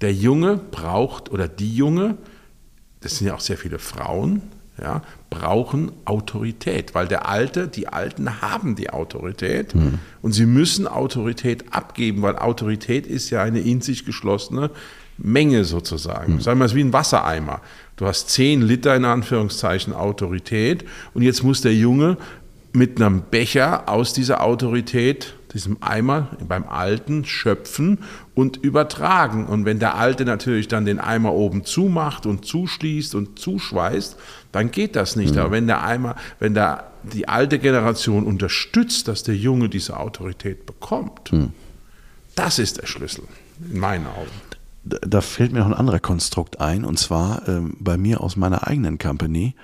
Der 0.00 0.12
Junge 0.12 0.56
braucht, 0.56 1.30
oder 1.30 1.46
die 1.46 1.74
Junge, 1.74 2.16
das 3.00 3.18
sind 3.18 3.26
ja 3.28 3.34
auch 3.34 3.40
sehr 3.40 3.58
viele 3.58 3.78
Frauen, 3.78 4.42
ja, 4.80 5.02
brauchen 5.28 5.92
Autorität, 6.04 6.94
weil 6.94 7.06
der 7.06 7.28
Alte, 7.28 7.68
die 7.68 7.88
Alten 7.88 8.40
haben 8.40 8.76
die 8.76 8.90
Autorität 8.90 9.74
mhm. 9.74 9.98
und 10.22 10.32
sie 10.32 10.46
müssen 10.46 10.86
Autorität 10.86 11.72
abgeben, 11.72 12.22
weil 12.22 12.36
Autorität 12.36 13.06
ist 13.06 13.30
ja 13.30 13.42
eine 13.42 13.60
in 13.60 13.80
sich 13.80 14.04
geschlossene 14.04 14.70
Menge 15.18 15.64
sozusagen. 15.64 16.34
Mhm. 16.34 16.40
Sagen 16.40 16.58
wir 16.58 16.64
es 16.64 16.74
wie 16.74 16.84
ein 16.84 16.92
Wassereimer. 16.92 17.60
Du 17.96 18.06
hast 18.06 18.30
zehn 18.30 18.62
Liter 18.62 18.96
in 18.96 19.04
Anführungszeichen 19.04 19.92
Autorität 19.92 20.84
und 21.12 21.22
jetzt 21.22 21.42
muss 21.42 21.60
der 21.60 21.74
Junge 21.74 22.16
mit 22.72 23.00
einem 23.00 23.22
Becher 23.30 23.88
aus 23.88 24.12
dieser 24.12 24.42
Autorität 24.42 25.34
diesem 25.52 25.78
Eimer 25.82 26.28
beim 26.46 26.68
Alten 26.68 27.24
schöpfen 27.24 27.98
und 28.34 28.56
übertragen. 28.58 29.46
Und 29.46 29.64
wenn 29.64 29.78
der 29.78 29.96
Alte 29.96 30.24
natürlich 30.24 30.68
dann 30.68 30.84
den 30.84 30.98
Eimer 30.98 31.32
oben 31.32 31.64
zumacht 31.64 32.26
und 32.26 32.44
zuschließt 32.44 33.14
und 33.14 33.38
zuschweißt, 33.38 34.16
dann 34.52 34.70
geht 34.70 34.96
das 34.96 35.16
nicht. 35.16 35.34
Mhm. 35.34 35.40
Aber 35.40 35.50
wenn 35.52 35.66
der 35.66 35.82
Eimer, 35.82 36.16
wenn 36.38 36.54
der, 36.54 36.90
die 37.02 37.28
alte 37.28 37.58
Generation 37.58 38.24
unterstützt, 38.24 39.08
dass 39.08 39.22
der 39.22 39.36
Junge 39.36 39.68
diese 39.68 39.98
Autorität 39.98 40.66
bekommt, 40.66 41.32
mhm. 41.32 41.52
das 42.34 42.58
ist 42.58 42.80
der 42.80 42.86
Schlüssel, 42.86 43.24
in 43.72 43.80
meinen 43.80 44.06
Augen 44.06 44.30
da 44.82 45.20
fällt 45.20 45.52
mir 45.52 45.60
noch 45.60 45.66
ein 45.66 45.74
anderer 45.74 46.00
Konstrukt 46.00 46.60
ein, 46.60 46.84
und 46.84 46.98
zwar 46.98 47.46
ähm, 47.48 47.76
bei 47.78 47.96
mir 47.96 48.20
aus 48.20 48.36
meiner 48.36 48.66
eigenen 48.66 48.98
Company. 48.98 49.54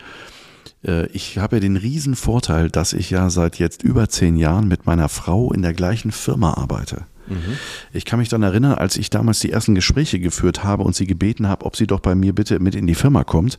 Äh, 0.87 1.07
ich 1.07 1.39
habe 1.39 1.57
ja 1.57 1.61
den 1.61 1.77
riesen 1.77 2.17
Vorteil, 2.17 2.71
dass 2.71 2.93
ich 2.93 3.11
ja 3.11 3.31
seit 3.31 3.59
jetzt 3.59 3.83
über 3.83 4.09
zehn 4.09 4.37
Jahren 4.37 4.69
mit 4.69 4.87
meiner 4.87 5.09
Frau 5.09 5.53
in 5.53 5.63
der 5.63 5.75
gleichen 5.75 6.13
Firma 6.13 6.55
arbeite. 6.55 7.05
Mhm. 7.29 7.57
Ich 7.93 8.05
kann 8.05 8.19
mich 8.19 8.29
dann 8.29 8.43
erinnern, 8.43 8.75
als 8.75 8.97
ich 8.97 9.11
damals 9.11 9.41
die 9.41 9.51
ersten 9.51 9.75
Gespräche 9.75 10.21
geführt 10.21 10.65
habe 10.65 10.85
und 10.85 10.95
sie 10.95 11.07
gebeten 11.07 11.49
habe, 11.49 11.65
ob 11.65 11.77
sie 11.77 11.87
doch 11.87 12.01
bei 12.01 12.15
mir 12.15 12.33
bitte 12.33 12.61
mit 12.61 12.75
in 12.75 12.87
die 12.87 12.95
Firma 12.95 13.25
kommt. 13.25 13.59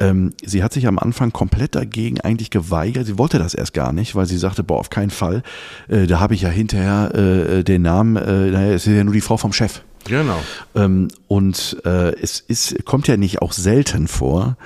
Ähm, 0.00 0.32
sie 0.44 0.62
hat 0.62 0.72
sich 0.72 0.86
am 0.86 0.98
Anfang 0.98 1.32
komplett 1.32 1.74
dagegen 1.74 2.20
eigentlich 2.20 2.50
geweigert. 2.50 3.06
Sie 3.06 3.18
wollte 3.18 3.38
das 3.38 3.54
erst 3.54 3.74
gar 3.74 3.92
nicht, 3.92 4.14
weil 4.14 4.26
sie 4.26 4.38
sagte, 4.38 4.64
boah, 4.64 4.78
auf 4.78 4.90
keinen 4.90 5.10
Fall. 5.10 5.42
Äh, 5.88 6.06
da 6.06 6.20
habe 6.20 6.34
ich 6.34 6.42
ja 6.42 6.48
hinterher 6.48 7.14
äh, 7.14 7.64
den 7.64 7.82
Namen, 7.82 8.16
äh, 8.16 8.50
naja, 8.50 8.72
es 8.72 8.86
ist 8.86 8.94
ja 8.94 9.04
nur 9.04 9.14
die 9.14 9.20
Frau 9.20 9.36
vom 9.36 9.52
Chef. 9.52 9.82
Genau. 10.04 10.40
Ähm, 10.74 11.08
und 11.26 11.76
äh, 11.84 12.14
es 12.20 12.40
ist, 12.40 12.84
kommt 12.84 13.08
ja 13.08 13.16
nicht 13.16 13.42
auch 13.42 13.52
selten 13.52 14.08
vor, 14.08 14.56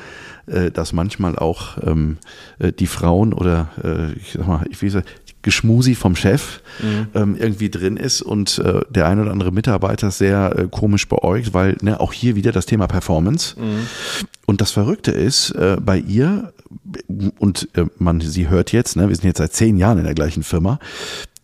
äh, 0.46 0.70
dass 0.70 0.92
manchmal 0.92 1.36
auch 1.36 1.78
ähm, 1.82 2.18
äh, 2.58 2.72
die 2.72 2.86
Frauen 2.86 3.32
oder 3.32 3.70
äh, 3.82 4.12
ich 4.18 4.32
sag 4.32 4.46
mal, 4.46 4.66
ich 4.70 4.82
weiß, 4.82 5.02
Geschmusi 5.42 5.94
vom 5.94 6.16
Chef 6.16 6.60
mhm. 6.80 7.08
ähm, 7.14 7.36
irgendwie 7.36 7.68
drin 7.68 7.96
ist 7.96 8.22
und 8.22 8.58
äh, 8.58 8.80
der 8.88 9.08
ein 9.08 9.20
oder 9.20 9.32
andere 9.32 9.50
Mitarbeiter 9.50 10.10
sehr 10.10 10.56
äh, 10.56 10.68
komisch 10.70 11.08
beäugt, 11.08 11.52
weil 11.52 11.76
ne, 11.82 12.00
auch 12.00 12.12
hier 12.12 12.36
wieder 12.36 12.52
das 12.52 12.66
Thema 12.66 12.86
Performance. 12.86 13.58
Mhm. 13.58 13.86
Und 14.46 14.60
das 14.60 14.70
Verrückte 14.70 15.10
ist, 15.10 15.50
äh, 15.50 15.76
bei 15.84 15.98
ihr, 15.98 16.52
und 17.38 17.68
äh, 17.74 17.86
man, 17.98 18.20
sie 18.20 18.48
hört 18.48 18.72
jetzt, 18.72 18.96
ne, 18.96 19.08
wir 19.08 19.16
sind 19.16 19.24
jetzt 19.24 19.38
seit 19.38 19.52
zehn 19.52 19.76
Jahren 19.76 19.98
in 19.98 20.04
der 20.04 20.14
gleichen 20.14 20.44
Firma, 20.44 20.78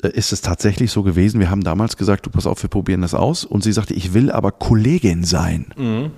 ist 0.02 0.33
es 0.33 0.40
tatsächlich 0.40 0.93
so 0.93 1.02
gewesen. 1.02 1.40
Wir 1.40 1.50
haben 1.50 1.64
damals 1.64 1.97
gesagt, 1.97 2.26
du 2.26 2.31
pass 2.31 2.47
auf, 2.47 2.62
wir 2.62 2.71
probieren 2.71 3.00
das 3.00 3.14
aus. 3.14 3.45
Und 3.45 3.64
sie 3.64 3.73
sagte, 3.73 3.95
ich 3.95 4.14
will 4.14 4.31
aber 4.31 4.52
Kollegin 4.52 5.25
sein. 5.25 5.67
Mhm. 5.76 6.11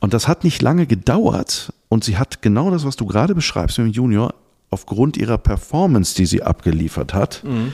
Und 0.00 0.14
das 0.14 0.28
hat 0.28 0.44
nicht 0.44 0.62
lange 0.62 0.86
gedauert 0.86 1.72
und 1.88 2.04
sie 2.04 2.18
hat 2.18 2.42
genau 2.42 2.70
das, 2.70 2.84
was 2.84 2.96
du 2.96 3.06
gerade 3.06 3.34
beschreibst 3.34 3.78
mit 3.78 3.88
dem 3.88 3.92
Junior, 3.92 4.34
aufgrund 4.70 5.16
ihrer 5.16 5.38
Performance, 5.38 6.14
die 6.14 6.26
sie 6.26 6.42
abgeliefert 6.42 7.14
hat, 7.14 7.42
mhm. 7.44 7.72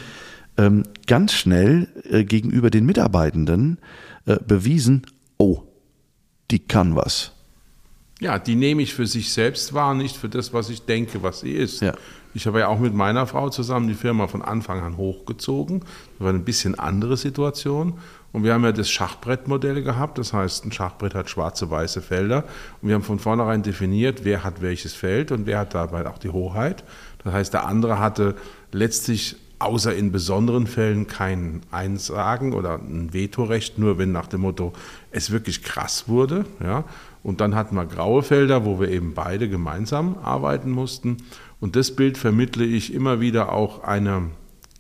ähm, 0.57 0.83
ganz 1.07 1.33
schnell 1.33 1.89
äh, 2.09 2.25
gegenüber 2.25 2.71
den 2.71 2.87
Mitarbeitenden 2.87 3.79
äh, 4.27 4.37
bewiesen, 4.37 5.03
oh, 5.39 5.63
die 6.51 6.61
kann 6.61 6.95
was. 6.95 7.33
Ja, 8.23 8.39
die 8.39 8.55
nehme 8.55 8.83
ich 8.83 8.95
für 8.95 9.05
sich 9.05 9.33
selbst 9.33 9.75
wahr, 9.75 9.95
nicht 9.95 10.17
für 10.17 10.29
das, 10.29 10.53
was 10.53 10.71
ich 10.71 10.83
denke, 10.83 11.25
was 11.25 11.41
sie 11.41 11.51
ist. 11.51 11.83
Ja. 11.83 11.93
Ich 12.35 12.47
habe 12.47 12.61
ja 12.61 12.69
auch 12.69 12.79
mit 12.79 12.95
meiner 12.95 13.27
Frau 13.27 13.51
zusammen 13.51 13.89
die 13.89 13.95
Firma 13.95 14.29
von 14.29 14.43
Anfang 14.43 14.81
an 14.81 14.97
hochgezogen. 14.97 15.81
Das 15.81 16.21
war 16.21 16.29
eine 16.29 16.39
bisschen 16.39 16.79
andere 16.79 17.17
Situation. 17.17 17.95
Und 18.31 18.45
wir 18.45 18.55
haben 18.55 18.63
ja 18.63 18.71
das 18.71 18.89
Schachbrettmodell 18.89 19.83
gehabt, 19.83 20.19
das 20.19 20.33
heißt, 20.33 20.65
ein 20.65 20.71
Schachbrett 20.71 21.17
hat 21.17 21.31
schwarze, 21.31 21.69
weiße 21.69 22.01
Felder. 22.01 22.45
Und 22.81 22.91
wir 22.91 22.95
haben 22.95 23.03
von 23.03 23.19
vornherein 23.19 23.65
definiert, 23.65 24.21
wer 24.25 24.45
hat 24.45 24.63
welches 24.63 24.95
Feld 24.95 25.33
und 25.33 25.47
wer 25.47 25.59
hat 25.59 25.75
dabei 25.75 26.07
auch 26.07 26.19
die 26.19 26.31
Hoheit. 26.31 26.85
Das 27.25 27.33
heißt, 27.33 27.53
der 27.53 27.67
andere 27.67 27.99
hatte 27.99 28.37
letztlich 28.71 29.35
außer 29.59 29.95
in 29.95 30.13
besonderen 30.13 30.69
Fällen 30.69 31.09
kein 31.09 31.63
Einsagen 31.73 32.53
oder 32.53 32.77
ein 32.77 33.13
Vetorecht, 33.13 33.79
nur 33.79 33.99
wenn 33.99 34.13
nach 34.13 34.29
dem 34.29 34.43
Motto 34.43 34.73
es 35.11 35.33
wirklich 35.33 35.63
krass 35.63 36.09
wurde. 36.09 36.45
Ja. 36.61 36.85
Und 37.23 37.41
dann 37.41 37.55
hatten 37.55 37.77
wir 37.77 37.87
graue 37.87 38.23
Felder, 38.23 38.65
wo 38.65 38.81
wir 38.81 38.89
eben 38.89 39.15
beide 39.15 39.49
gemeinsam 39.49 40.17
arbeiten 40.23 40.71
mussten. 40.71 41.19
Und 41.61 41.77
das 41.77 41.95
Bild 41.95 42.19
vermittle 42.19 42.65
ich 42.65 42.93
immer 42.93 43.21
wieder 43.21 43.53
auch 43.53 43.85
einer 43.85 44.23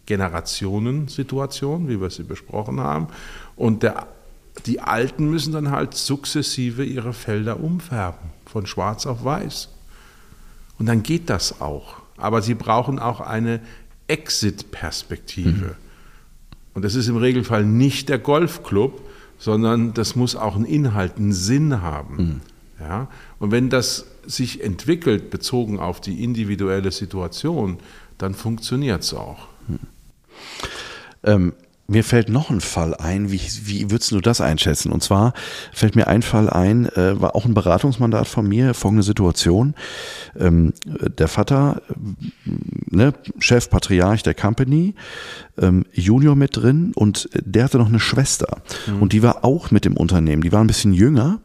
Generationensituation, 0.06 1.88
wie 1.88 2.00
wir 2.00 2.10
sie 2.10 2.24
besprochen 2.24 2.80
haben. 2.80 3.06
Und 3.54 3.84
der, 3.84 4.08
die 4.66 4.80
Alten 4.80 5.30
müssen 5.30 5.52
dann 5.52 5.70
halt 5.70 5.94
sukzessive 5.94 6.84
ihre 6.84 7.12
Felder 7.12 7.60
umfärben, 7.60 8.30
von 8.46 8.66
schwarz 8.66 9.06
auf 9.06 9.24
weiß. 9.24 9.68
Und 10.78 10.86
dann 10.86 11.04
geht 11.04 11.30
das 11.30 11.60
auch. 11.60 11.94
Aber 12.16 12.42
sie 12.42 12.54
brauchen 12.54 12.98
auch 12.98 13.20
eine 13.20 13.60
Exit-Perspektive. 14.08 15.66
Mhm. 15.66 15.76
Und 16.74 16.84
das 16.84 16.94
ist 16.94 17.08
im 17.08 17.16
Regelfall 17.16 17.64
nicht 17.64 18.08
der 18.08 18.18
Golfclub, 18.18 19.00
sondern 19.42 19.92
das 19.92 20.14
muss 20.14 20.36
auch 20.36 20.54
einen 20.54 20.64
Inhalt, 20.64 21.16
einen 21.16 21.32
Sinn 21.32 21.82
haben. 21.82 22.16
Mhm. 22.16 22.40
Ja? 22.78 23.08
Und 23.40 23.50
wenn 23.50 23.70
das 23.70 24.06
sich 24.24 24.62
entwickelt, 24.62 25.30
bezogen 25.30 25.80
auf 25.80 26.00
die 26.00 26.22
individuelle 26.22 26.92
Situation, 26.92 27.78
dann 28.18 28.34
funktioniert 28.34 29.02
es 29.02 29.12
auch. 29.14 29.48
Mhm. 29.66 29.78
Ähm, 31.24 31.52
mir 31.86 32.04
fällt 32.04 32.28
noch 32.28 32.50
ein 32.50 32.60
Fall 32.60 32.94
ein, 32.94 33.30
wie, 33.30 33.40
wie 33.64 33.90
würdest 33.90 34.12
du 34.12 34.20
das 34.20 34.40
einschätzen? 34.40 34.92
Und 34.92 35.02
zwar 35.02 35.34
fällt 35.72 35.96
mir 35.96 36.06
ein 36.06 36.22
Fall 36.22 36.48
ein, 36.48 36.86
äh, 36.86 37.20
war 37.20 37.34
auch 37.34 37.44
ein 37.44 37.54
Beratungsmandat 37.54 38.28
von 38.28 38.46
mir, 38.48 38.74
folgende 38.74 39.02
Situation. 39.02 39.74
Ähm, 40.38 40.72
der 40.84 41.28
Vater, 41.28 41.82
äh, 41.90 42.50
ne, 42.96 43.12
Chef, 43.38 43.68
Patriarch 43.68 44.22
der 44.22 44.34
Company, 44.34 44.94
ähm, 45.60 45.84
Junior 45.92 46.36
mit 46.36 46.56
drin 46.56 46.92
und 46.94 47.28
der 47.34 47.64
hatte 47.64 47.78
noch 47.78 47.88
eine 47.88 48.00
Schwester. 48.00 48.62
Mhm. 48.86 49.02
Und 49.02 49.12
die 49.12 49.22
war 49.22 49.44
auch 49.44 49.70
mit 49.70 49.84
dem 49.84 49.96
Unternehmen, 49.96 50.42
die 50.42 50.52
war 50.52 50.62
ein 50.62 50.68
bisschen 50.68 50.92
jünger. 50.92 51.40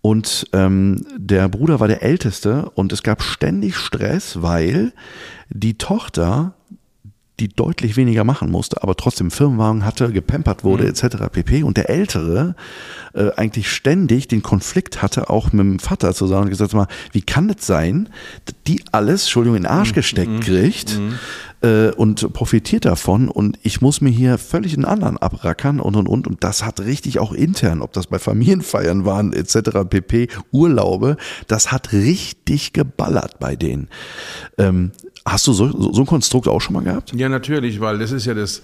Und 0.00 0.46
ähm, 0.52 1.04
der 1.16 1.48
Bruder 1.48 1.80
war 1.80 1.88
der 1.88 2.02
Älteste 2.02 2.70
und 2.70 2.92
es 2.92 3.02
gab 3.02 3.22
ständig 3.22 3.76
Stress, 3.76 4.42
weil 4.42 4.92
die 5.50 5.76
Tochter 5.76 6.54
die 7.40 7.48
deutlich 7.48 7.96
weniger 7.96 8.24
machen 8.24 8.50
musste, 8.50 8.82
aber 8.82 8.96
trotzdem 8.96 9.30
Firmenwagen 9.30 9.84
hatte, 9.84 10.12
gepampert 10.12 10.64
wurde 10.64 10.84
mhm. 10.84 10.90
etc. 10.90 11.16
pp. 11.30 11.62
Und 11.62 11.76
der 11.76 11.88
Ältere 11.88 12.56
äh, 13.14 13.30
eigentlich 13.36 13.70
ständig 13.70 14.28
den 14.28 14.42
Konflikt 14.42 15.02
hatte, 15.02 15.30
auch 15.30 15.52
mit 15.52 15.60
dem 15.60 15.78
Vater 15.78 16.14
zu 16.14 16.26
sagen 16.26 16.44
und 16.44 16.50
gesagt 16.50 16.74
mal, 16.74 16.88
wie 17.12 17.22
kann 17.22 17.50
es 17.50 17.66
sein, 17.66 18.08
die 18.66 18.82
alles, 18.92 19.22
Entschuldigung, 19.22 19.56
in 19.56 19.62
den 19.62 19.70
Arsch 19.70 19.90
mhm. 19.90 19.94
gesteckt 19.94 20.30
mhm. 20.30 20.40
kriegt 20.40 20.98
mhm. 20.98 21.18
äh, 21.62 21.90
und 21.90 22.32
profitiert 22.32 22.84
davon 22.84 23.28
und 23.28 23.58
ich 23.62 23.80
muss 23.80 24.00
mir 24.00 24.10
hier 24.10 24.38
völlig 24.38 24.74
einen 24.74 24.84
anderen 24.84 25.16
abrackern 25.16 25.80
und 25.80 25.96
und 25.96 26.08
und 26.08 26.26
und 26.26 26.44
das 26.44 26.64
hat 26.64 26.80
richtig 26.80 27.18
auch 27.18 27.32
intern, 27.32 27.82
ob 27.82 27.92
das 27.92 28.08
bei 28.08 28.18
Familienfeiern 28.18 29.04
waren 29.04 29.32
etc. 29.32 29.88
pp. 29.88 30.28
Urlaube, 30.50 31.16
das 31.46 31.70
hat 31.70 31.92
richtig 31.92 32.72
geballert 32.72 33.38
bei 33.38 33.54
denen. 33.54 33.88
Ähm, 34.58 34.90
Hast 35.32 35.46
du 35.46 35.52
so, 35.52 35.92
so 35.92 36.02
ein 36.02 36.06
Konstrukt 36.06 36.48
auch 36.48 36.60
schon 36.60 36.74
mal 36.74 36.82
gehabt? 36.82 37.12
Ja, 37.14 37.28
natürlich, 37.28 37.80
weil 37.80 37.98
das 37.98 38.12
ist 38.12 38.24
ja 38.24 38.34
das 38.34 38.62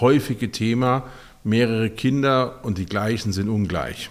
häufige 0.00 0.50
Thema, 0.50 1.04
mehrere 1.44 1.90
Kinder 1.90 2.60
und 2.62 2.78
die 2.78 2.86
gleichen 2.86 3.32
sind 3.32 3.48
ungleich. 3.48 4.10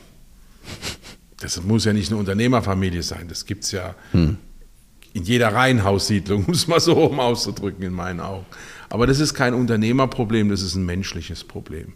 Das 1.39 1.61
muss 1.61 1.85
ja 1.85 1.93
nicht 1.93 2.09
eine 2.09 2.19
Unternehmerfamilie 2.19 3.03
sein, 3.03 3.27
das 3.27 3.45
gibt 3.45 3.65
es 3.65 3.71
ja 3.71 3.95
hm. 4.11 4.37
in 5.13 5.23
jeder 5.23 5.53
Reihenhaussiedlung, 5.53 6.45
um 6.45 6.53
es 6.53 6.67
mal 6.67 6.79
so 6.79 6.93
rum 6.93 7.19
auszudrücken 7.19 7.83
in 7.83 7.93
meinen 7.93 8.19
Augen. 8.19 8.45
Aber 8.89 9.07
das 9.07 9.19
ist 9.19 9.33
kein 9.33 9.53
Unternehmerproblem, 9.53 10.49
das 10.49 10.61
ist 10.61 10.75
ein 10.75 10.85
menschliches 10.85 11.43
Problem. 11.43 11.93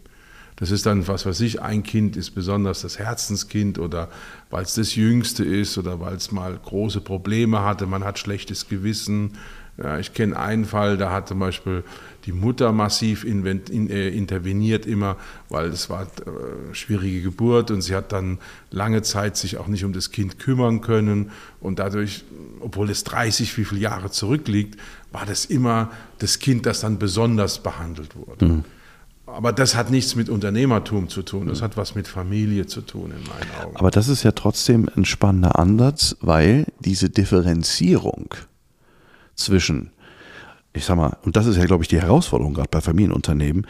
Das 0.58 0.72
ist 0.72 0.86
dann, 0.86 1.06
was 1.06 1.24
weiß 1.24 1.40
ich, 1.42 1.62
ein 1.62 1.84
Kind 1.84 2.16
ist 2.16 2.32
besonders 2.32 2.82
das 2.82 2.98
Herzenskind 2.98 3.78
oder 3.78 4.08
weil 4.50 4.64
es 4.64 4.74
das 4.74 4.96
Jüngste 4.96 5.44
ist 5.44 5.78
oder 5.78 6.00
weil 6.00 6.16
es 6.16 6.32
mal 6.32 6.58
große 6.62 7.00
Probleme 7.00 7.62
hatte, 7.62 7.86
man 7.86 8.02
hat 8.02 8.18
schlechtes 8.18 8.68
Gewissen. 8.68 9.38
Ja, 9.80 10.00
ich 10.00 10.12
kenne 10.12 10.36
einen 10.36 10.64
Fall, 10.64 10.96
da 10.96 11.12
hat 11.12 11.28
zum 11.28 11.38
Beispiel 11.38 11.84
die 12.26 12.32
Mutter 12.32 12.72
massiv 12.72 13.24
äh, 13.24 14.08
interveniert 14.08 14.84
immer, 14.84 15.16
weil 15.48 15.68
es 15.68 15.88
war 15.88 16.02
äh, 16.02 16.74
schwierige 16.74 17.22
Geburt 17.22 17.70
und 17.70 17.82
sie 17.82 17.94
hat 17.94 18.10
dann 18.10 18.38
lange 18.72 19.02
Zeit 19.02 19.36
sich 19.36 19.58
auch 19.58 19.68
nicht 19.68 19.84
um 19.84 19.92
das 19.92 20.10
Kind 20.10 20.40
kümmern 20.40 20.80
können 20.80 21.30
und 21.60 21.78
dadurch, 21.78 22.24
obwohl 22.58 22.90
es 22.90 23.04
30 23.04 23.56
wie 23.56 23.64
viele 23.64 23.80
Jahre 23.82 24.10
zurückliegt, 24.10 24.76
war 25.12 25.24
das 25.24 25.44
immer 25.44 25.92
das 26.18 26.40
Kind, 26.40 26.66
das 26.66 26.80
dann 26.80 26.98
besonders 26.98 27.62
behandelt 27.62 28.16
wurde. 28.16 28.44
Mhm. 28.44 28.64
Aber 29.34 29.52
das 29.52 29.76
hat 29.76 29.90
nichts 29.90 30.14
mit 30.14 30.28
Unternehmertum 30.30 31.08
zu 31.08 31.22
tun, 31.22 31.46
das 31.46 31.62
hat 31.62 31.76
was 31.76 31.94
mit 31.94 32.08
Familie 32.08 32.66
zu 32.66 32.80
tun 32.80 33.12
in 33.12 33.22
meinen 33.28 33.64
Augen. 33.64 33.76
Aber 33.76 33.90
das 33.90 34.08
ist 34.08 34.22
ja 34.22 34.32
trotzdem 34.32 34.88
ein 34.96 35.04
spannender 35.04 35.58
Ansatz, 35.58 36.16
weil 36.20 36.66
diese 36.80 37.10
Differenzierung 37.10 38.34
zwischen, 39.34 39.90
ich 40.72 40.84
sag 40.84 40.96
mal, 40.96 41.16
und 41.22 41.36
das 41.36 41.46
ist 41.46 41.56
ja, 41.56 41.66
glaube 41.66 41.84
ich, 41.84 41.88
die 41.88 42.00
Herausforderung 42.00 42.54
gerade 42.54 42.70
bei 42.70 42.80
Familienunternehmen, 42.80 43.66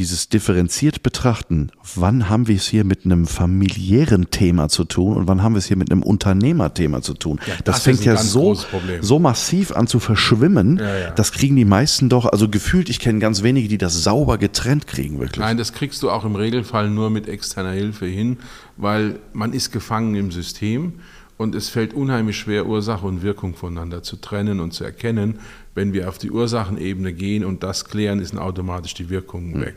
dieses 0.00 0.30
differenziert 0.30 1.02
betrachten, 1.02 1.70
wann 1.94 2.30
haben 2.30 2.48
wir 2.48 2.56
es 2.56 2.66
hier 2.66 2.84
mit 2.84 3.04
einem 3.04 3.26
familiären 3.26 4.30
Thema 4.30 4.70
zu 4.70 4.84
tun 4.84 5.14
und 5.14 5.28
wann 5.28 5.42
haben 5.42 5.52
wir 5.52 5.58
es 5.58 5.66
hier 5.66 5.76
mit 5.76 5.92
einem 5.92 6.02
Unternehmerthema 6.02 7.02
zu 7.02 7.12
tun. 7.12 7.38
Ja, 7.46 7.54
das, 7.64 7.76
das 7.76 7.82
fängt 7.82 8.04
ja 8.06 8.16
so, 8.16 8.56
so 9.02 9.18
massiv 9.18 9.72
an 9.72 9.86
zu 9.86 10.00
verschwimmen. 10.00 10.78
Ja, 10.78 10.96
ja. 10.96 11.10
Das 11.10 11.32
kriegen 11.32 11.54
die 11.54 11.66
meisten 11.66 12.08
doch, 12.08 12.24
also 12.24 12.48
gefühlt, 12.48 12.88
ich 12.88 12.98
kenne 12.98 13.18
ganz 13.18 13.42
wenige, 13.42 13.68
die 13.68 13.76
das 13.76 14.02
sauber 14.02 14.38
getrennt 14.38 14.86
kriegen, 14.86 15.20
wirklich. 15.20 15.44
Nein, 15.44 15.58
das 15.58 15.74
kriegst 15.74 16.02
du 16.02 16.10
auch 16.10 16.24
im 16.24 16.34
Regelfall 16.34 16.88
nur 16.88 17.10
mit 17.10 17.28
externer 17.28 17.72
Hilfe 17.72 18.06
hin, 18.06 18.38
weil 18.78 19.18
man 19.34 19.52
ist 19.52 19.70
gefangen 19.70 20.14
im 20.14 20.32
System 20.32 20.94
und 21.36 21.54
es 21.54 21.68
fällt 21.68 21.92
unheimlich 21.92 22.38
schwer, 22.38 22.66
Ursache 22.66 23.06
und 23.06 23.22
Wirkung 23.22 23.54
voneinander 23.54 24.02
zu 24.02 24.16
trennen 24.16 24.60
und 24.60 24.72
zu 24.72 24.84
erkennen. 24.84 25.38
Wenn 25.74 25.92
wir 25.92 26.08
auf 26.08 26.18
die 26.18 26.30
Ursachenebene 26.30 27.12
gehen 27.12 27.44
und 27.44 27.62
das 27.62 27.84
klären, 27.84 28.18
ist 28.18 28.36
automatisch 28.36 28.94
die 28.94 29.08
Wirkung 29.08 29.60
weg. 29.60 29.76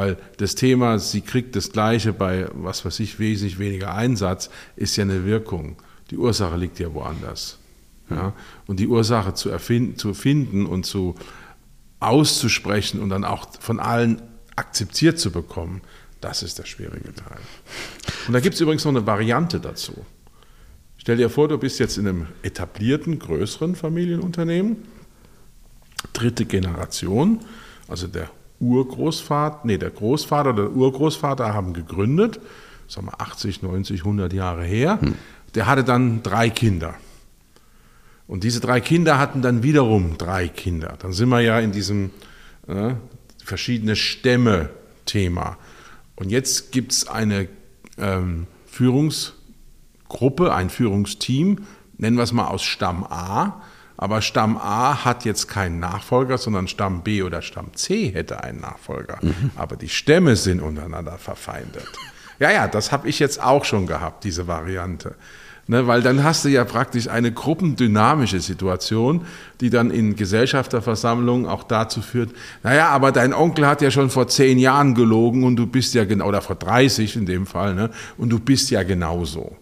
Weil 0.00 0.16
das 0.38 0.54
Thema, 0.54 0.98
sie 0.98 1.20
kriegt 1.20 1.54
das 1.56 1.72
Gleiche 1.72 2.14
bei, 2.14 2.48
was 2.54 2.86
weiß 2.86 3.00
ich, 3.00 3.18
wesentlich 3.18 3.58
weniger 3.58 3.94
Einsatz, 3.94 4.48
ist 4.74 4.96
ja 4.96 5.04
eine 5.04 5.26
Wirkung. 5.26 5.76
Die 6.10 6.16
Ursache 6.16 6.56
liegt 6.56 6.78
ja 6.78 6.94
woanders. 6.94 7.58
Ja? 8.08 8.32
Und 8.66 8.80
die 8.80 8.86
Ursache 8.86 9.34
zu, 9.34 9.50
erfinden, 9.50 9.98
zu 9.98 10.14
finden 10.14 10.64
und 10.64 10.86
zu 10.86 11.16
auszusprechen 11.98 12.98
und 12.98 13.10
dann 13.10 13.26
auch 13.26 13.48
von 13.60 13.78
allen 13.78 14.22
akzeptiert 14.56 15.18
zu 15.18 15.32
bekommen, 15.32 15.82
das 16.22 16.42
ist 16.42 16.58
der 16.58 16.64
schwierige 16.64 17.14
Teil. 17.14 17.40
Und 18.26 18.32
da 18.32 18.40
gibt 18.40 18.54
es 18.54 18.60
übrigens 18.62 18.86
noch 18.86 18.92
eine 18.92 19.06
Variante 19.06 19.60
dazu. 19.60 20.06
Stell 20.96 21.18
dir 21.18 21.28
vor, 21.28 21.46
du 21.46 21.58
bist 21.58 21.78
jetzt 21.78 21.98
in 21.98 22.08
einem 22.08 22.26
etablierten, 22.42 23.18
größeren 23.18 23.76
Familienunternehmen, 23.76 24.78
dritte 26.14 26.46
Generation, 26.46 27.40
also 27.86 28.06
der 28.06 28.30
Urgroßvater, 28.60 29.60
nee, 29.64 29.78
der 29.78 29.90
Großvater 29.90 30.50
oder 30.50 30.64
der 30.64 30.72
Urgroßvater 30.72 31.52
haben 31.54 31.72
gegründet, 31.72 32.40
sagen 32.86 33.08
wir 33.08 33.20
80, 33.20 33.62
90, 33.62 34.00
100 34.00 34.32
Jahre 34.32 34.64
her. 34.64 34.98
Der 35.54 35.66
hatte 35.66 35.82
dann 35.82 36.22
drei 36.22 36.50
Kinder. 36.50 36.94
Und 38.26 38.44
diese 38.44 38.60
drei 38.60 38.80
Kinder 38.80 39.18
hatten 39.18 39.42
dann 39.42 39.64
wiederum 39.64 40.16
drei 40.16 40.46
Kinder. 40.46 40.96
Dann 41.00 41.12
sind 41.12 41.30
wir 41.30 41.40
ja 41.40 41.58
in 41.58 41.72
diesem 41.72 42.10
äh, 42.68 42.94
verschiedene 43.44 43.96
Stämme-Thema. 43.96 45.56
Und 46.14 46.30
jetzt 46.30 46.70
gibt 46.70 46.92
es 46.92 47.08
eine 47.08 47.48
ähm, 47.98 48.46
Führungsgruppe, 48.66 50.54
ein 50.54 50.70
Führungsteam, 50.70 51.64
nennen 51.98 52.16
wir 52.16 52.22
es 52.22 52.32
mal 52.32 52.46
aus 52.46 52.62
Stamm 52.62 53.04
A. 53.04 53.62
Aber 54.00 54.22
Stamm 54.22 54.56
A 54.56 55.04
hat 55.04 55.26
jetzt 55.26 55.46
keinen 55.46 55.78
Nachfolger, 55.78 56.38
sondern 56.38 56.68
Stamm 56.68 57.02
B 57.02 57.22
oder 57.22 57.42
Stamm 57.42 57.74
C 57.74 58.08
hätte 58.08 58.42
einen 58.42 58.58
Nachfolger. 58.58 59.18
Aber 59.56 59.76
die 59.76 59.90
Stämme 59.90 60.36
sind 60.36 60.62
untereinander 60.62 61.18
verfeindet. 61.18 61.86
Ja, 62.38 62.50
ja, 62.50 62.66
das 62.66 62.92
habe 62.92 63.10
ich 63.10 63.18
jetzt 63.18 63.42
auch 63.42 63.66
schon 63.66 63.86
gehabt, 63.86 64.24
diese 64.24 64.46
Variante. 64.46 65.16
Ne, 65.66 65.86
weil 65.86 66.00
dann 66.00 66.24
hast 66.24 66.46
du 66.46 66.48
ja 66.48 66.64
praktisch 66.64 67.08
eine 67.08 67.30
gruppendynamische 67.30 68.40
Situation, 68.40 69.26
die 69.60 69.68
dann 69.68 69.90
in 69.90 70.16
Gesellschafterversammlungen 70.16 71.46
auch 71.46 71.62
dazu 71.62 72.00
führt, 72.00 72.30
naja, 72.62 72.88
aber 72.88 73.12
dein 73.12 73.34
Onkel 73.34 73.66
hat 73.66 73.82
ja 73.82 73.90
schon 73.90 74.08
vor 74.08 74.28
zehn 74.28 74.58
Jahren 74.58 74.94
gelogen 74.94 75.44
und 75.44 75.56
du 75.56 75.66
bist 75.66 75.92
ja 75.92 76.04
genau, 76.06 76.26
oder 76.26 76.40
vor 76.40 76.56
30 76.56 77.16
in 77.16 77.26
dem 77.26 77.46
Fall, 77.46 77.74
ne, 77.74 77.90
und 78.16 78.30
du 78.30 78.40
bist 78.40 78.70
ja 78.70 78.82
genauso. 78.82 79.58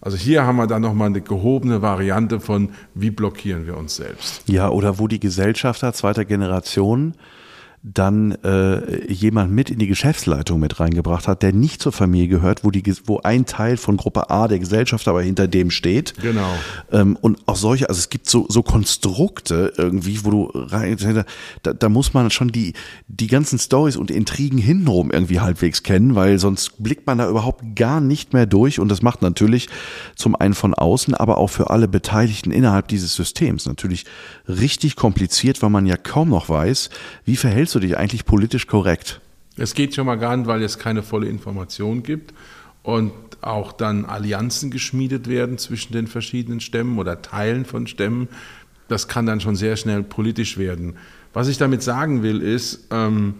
Also 0.00 0.16
hier 0.16 0.44
haben 0.44 0.56
wir 0.56 0.66
dann 0.66 0.82
nochmal 0.82 1.08
eine 1.08 1.20
gehobene 1.20 1.82
Variante 1.82 2.40
von, 2.40 2.70
wie 2.94 3.10
blockieren 3.10 3.66
wir 3.66 3.76
uns 3.76 3.96
selbst. 3.96 4.42
Ja, 4.48 4.68
oder 4.68 4.98
wo 4.98 5.08
die 5.08 5.20
Gesellschafter 5.20 5.92
zweiter 5.92 6.24
Generation 6.24 7.14
dann 7.94 8.32
äh, 8.44 9.10
jemand 9.12 9.52
mit 9.52 9.70
in 9.70 9.78
die 9.78 9.86
Geschäftsleitung 9.86 10.60
mit 10.60 10.80
reingebracht 10.80 11.28
hat, 11.28 11.42
der 11.42 11.52
nicht 11.52 11.80
zur 11.80 11.92
Familie 11.92 12.28
gehört, 12.28 12.64
wo, 12.64 12.70
die, 12.70 12.82
wo 13.04 13.20
ein 13.20 13.46
Teil 13.46 13.76
von 13.76 13.96
Gruppe 13.96 14.30
A 14.30 14.48
der 14.48 14.58
Gesellschaft 14.58 15.06
aber 15.08 15.22
hinter 15.22 15.48
dem 15.48 15.70
steht. 15.70 16.14
Genau. 16.20 16.50
Ähm, 16.92 17.16
und 17.20 17.38
auch 17.46 17.56
solche, 17.56 17.88
also 17.88 17.98
es 17.98 18.10
gibt 18.10 18.28
so, 18.28 18.46
so 18.48 18.62
Konstrukte 18.62 19.72
irgendwie, 19.76 20.24
wo 20.24 20.30
du 20.30 20.50
rein, 20.54 20.96
da, 21.62 21.72
da 21.72 21.88
muss 21.88 22.14
man 22.14 22.30
schon 22.30 22.48
die, 22.48 22.74
die 23.06 23.26
ganzen 23.26 23.58
Stories 23.58 23.96
und 23.96 24.10
Intrigen 24.10 24.58
hintenrum 24.58 25.10
irgendwie 25.10 25.40
halbwegs 25.40 25.82
kennen, 25.82 26.14
weil 26.14 26.38
sonst 26.38 26.82
blickt 26.82 27.06
man 27.06 27.18
da 27.18 27.28
überhaupt 27.28 27.76
gar 27.76 28.00
nicht 28.00 28.32
mehr 28.32 28.46
durch 28.46 28.80
und 28.80 28.88
das 28.88 29.02
macht 29.02 29.22
natürlich 29.22 29.68
zum 30.16 30.36
einen 30.36 30.54
von 30.54 30.74
außen, 30.74 31.14
aber 31.14 31.38
auch 31.38 31.48
für 31.48 31.70
alle 31.70 31.88
Beteiligten 31.88 32.50
innerhalb 32.50 32.88
dieses 32.88 33.14
Systems 33.14 33.66
natürlich 33.66 34.04
richtig 34.46 34.96
kompliziert, 34.96 35.62
weil 35.62 35.70
man 35.70 35.86
ja 35.86 35.96
kaum 35.96 36.28
noch 36.28 36.48
weiß, 36.48 36.90
wie 37.24 37.36
verhältst 37.36 37.74
du 37.80 37.86
dich 37.86 37.96
eigentlich 37.96 38.24
politisch 38.24 38.66
korrekt? 38.66 39.20
Es 39.56 39.74
geht 39.74 39.94
schon 39.94 40.06
mal 40.06 40.16
gar 40.16 40.36
nicht, 40.36 40.46
weil 40.46 40.62
es 40.62 40.78
keine 40.78 41.02
volle 41.02 41.28
Information 41.28 42.02
gibt 42.02 42.32
und 42.82 43.12
auch 43.40 43.72
dann 43.72 44.04
Allianzen 44.04 44.70
geschmiedet 44.70 45.28
werden 45.28 45.58
zwischen 45.58 45.92
den 45.92 46.06
verschiedenen 46.06 46.60
Stämmen 46.60 46.98
oder 46.98 47.22
Teilen 47.22 47.64
von 47.64 47.86
Stämmen. 47.86 48.28
Das 48.88 49.08
kann 49.08 49.26
dann 49.26 49.40
schon 49.40 49.56
sehr 49.56 49.76
schnell 49.76 50.02
politisch 50.02 50.58
werden. 50.58 50.96
Was 51.32 51.48
ich 51.48 51.58
damit 51.58 51.82
sagen 51.82 52.22
will, 52.22 52.40
ist, 52.40 52.86
ähm, 52.90 53.34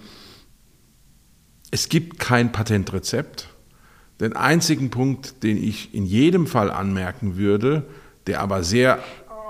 es 1.70 1.88
gibt 1.88 2.18
kein 2.18 2.52
Patentrezept. 2.52 3.48
Den 4.20 4.34
einzigen 4.34 4.90
Punkt, 4.90 5.42
den 5.42 5.56
ich 5.56 5.94
in 5.94 6.04
jedem 6.04 6.46
Fall 6.46 6.70
anmerken 6.70 7.36
würde, 7.36 7.84
der 8.26 8.40
aber 8.40 8.64
sehr 8.64 8.98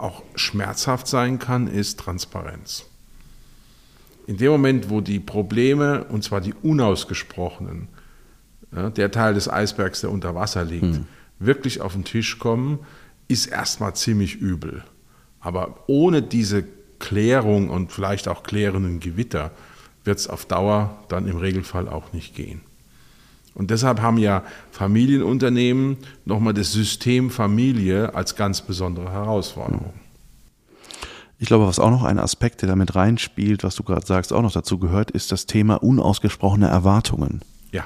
auch 0.01 0.23
schmerzhaft 0.35 1.09
sein 1.09 1.39
kann, 1.39 1.67
ist 1.67 1.99
Transparenz. 1.99 2.85
In 4.29 4.37
dem 4.37 4.53
Moment, 4.53 4.91
wo 4.91 5.01
die 5.01 5.21
Probleme, 5.21 6.05
und 6.05 6.23
zwar 6.23 6.43
die 6.43 6.53
unausgesprochenen, 6.63 7.89
ja, 8.77 8.91
der 8.91 9.11
Teil 9.11 9.33
des 9.33 9.49
Eisbergs, 9.49 10.03
der 10.03 10.11
unter 10.11 10.35
Wasser 10.35 10.65
liegt, 10.67 10.97
Hm. 10.97 11.07
wirklich 11.39 11.81
auf 11.81 11.95
den 11.95 12.05
Tisch 12.05 12.39
kommen, 12.39 12.81
ist 13.27 13.47
erstmal 13.47 13.95
ziemlich 13.97 14.37
übel. 14.37 14.85
Aber 15.41 15.85
ohne 15.87 16.21
diese 16.21 16.63
Klärung 16.99 17.71
und 17.71 17.91
vielleicht 17.91 18.29
auch 18.29 18.43
klärenden 18.43 19.01
Gewitter 19.01 19.51
wird 20.05 20.19
es 20.19 20.29
auf 20.29 20.45
Dauer 20.45 21.03
dann 21.09 21.27
im 21.27 21.39
Regelfall 21.39 21.89
auch 21.89 22.13
nicht 22.13 22.35
gehen. 22.35 22.61
Und 23.55 23.71
deshalb 23.71 24.03
haben 24.03 24.19
ja 24.19 24.45
Familienunternehmen 24.73 25.97
nochmal 26.27 26.53
das 26.53 26.73
System 26.73 27.31
Familie 27.31 28.15
als 28.15 28.37
ganz 28.37 28.61
besondere 28.61 29.11
Herausforderung. 29.11 29.95
Ich 31.39 31.47
glaube, 31.47 31.67
was 31.67 31.79
auch 31.79 31.91
noch 31.91 32.03
ein 32.03 32.19
Aspekt, 32.19 32.63
der 32.63 32.69
damit 32.69 32.95
reinspielt, 32.97 33.63
was 33.63 33.77
du 33.77 33.85
gerade 33.85 34.05
sagst, 34.05 34.33
auch 34.33 34.43
noch 34.43 34.53
dazu 34.53 34.79
gehört, 34.79 35.11
ist 35.13 35.31
das 35.31 35.47
Thema 35.47 35.83
unausgesprochene 35.83 36.67
Erwartungen. 36.69 37.43
Ja, 37.71 37.85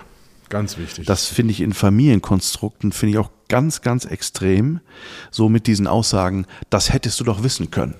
ganz 0.49 0.79
wichtig. 0.79 1.07
Das 1.07 1.27
finde 1.27 1.53
ich 1.53 1.61
in 1.61 1.75
Familienkonstrukten, 1.75 2.93
finde 2.93 3.13
ich 3.13 3.19
auch 3.19 3.31
ganz, 3.49 3.83
ganz 3.83 4.07
extrem. 4.07 4.81
So 5.31 5.51
mit 5.51 5.67
diesen 5.67 5.87
Aussagen, 5.87 6.47
das 6.71 6.93
hättest 6.93 7.21
du 7.21 7.25
doch 7.25 7.43
wissen 7.43 7.71
können. 7.71 7.97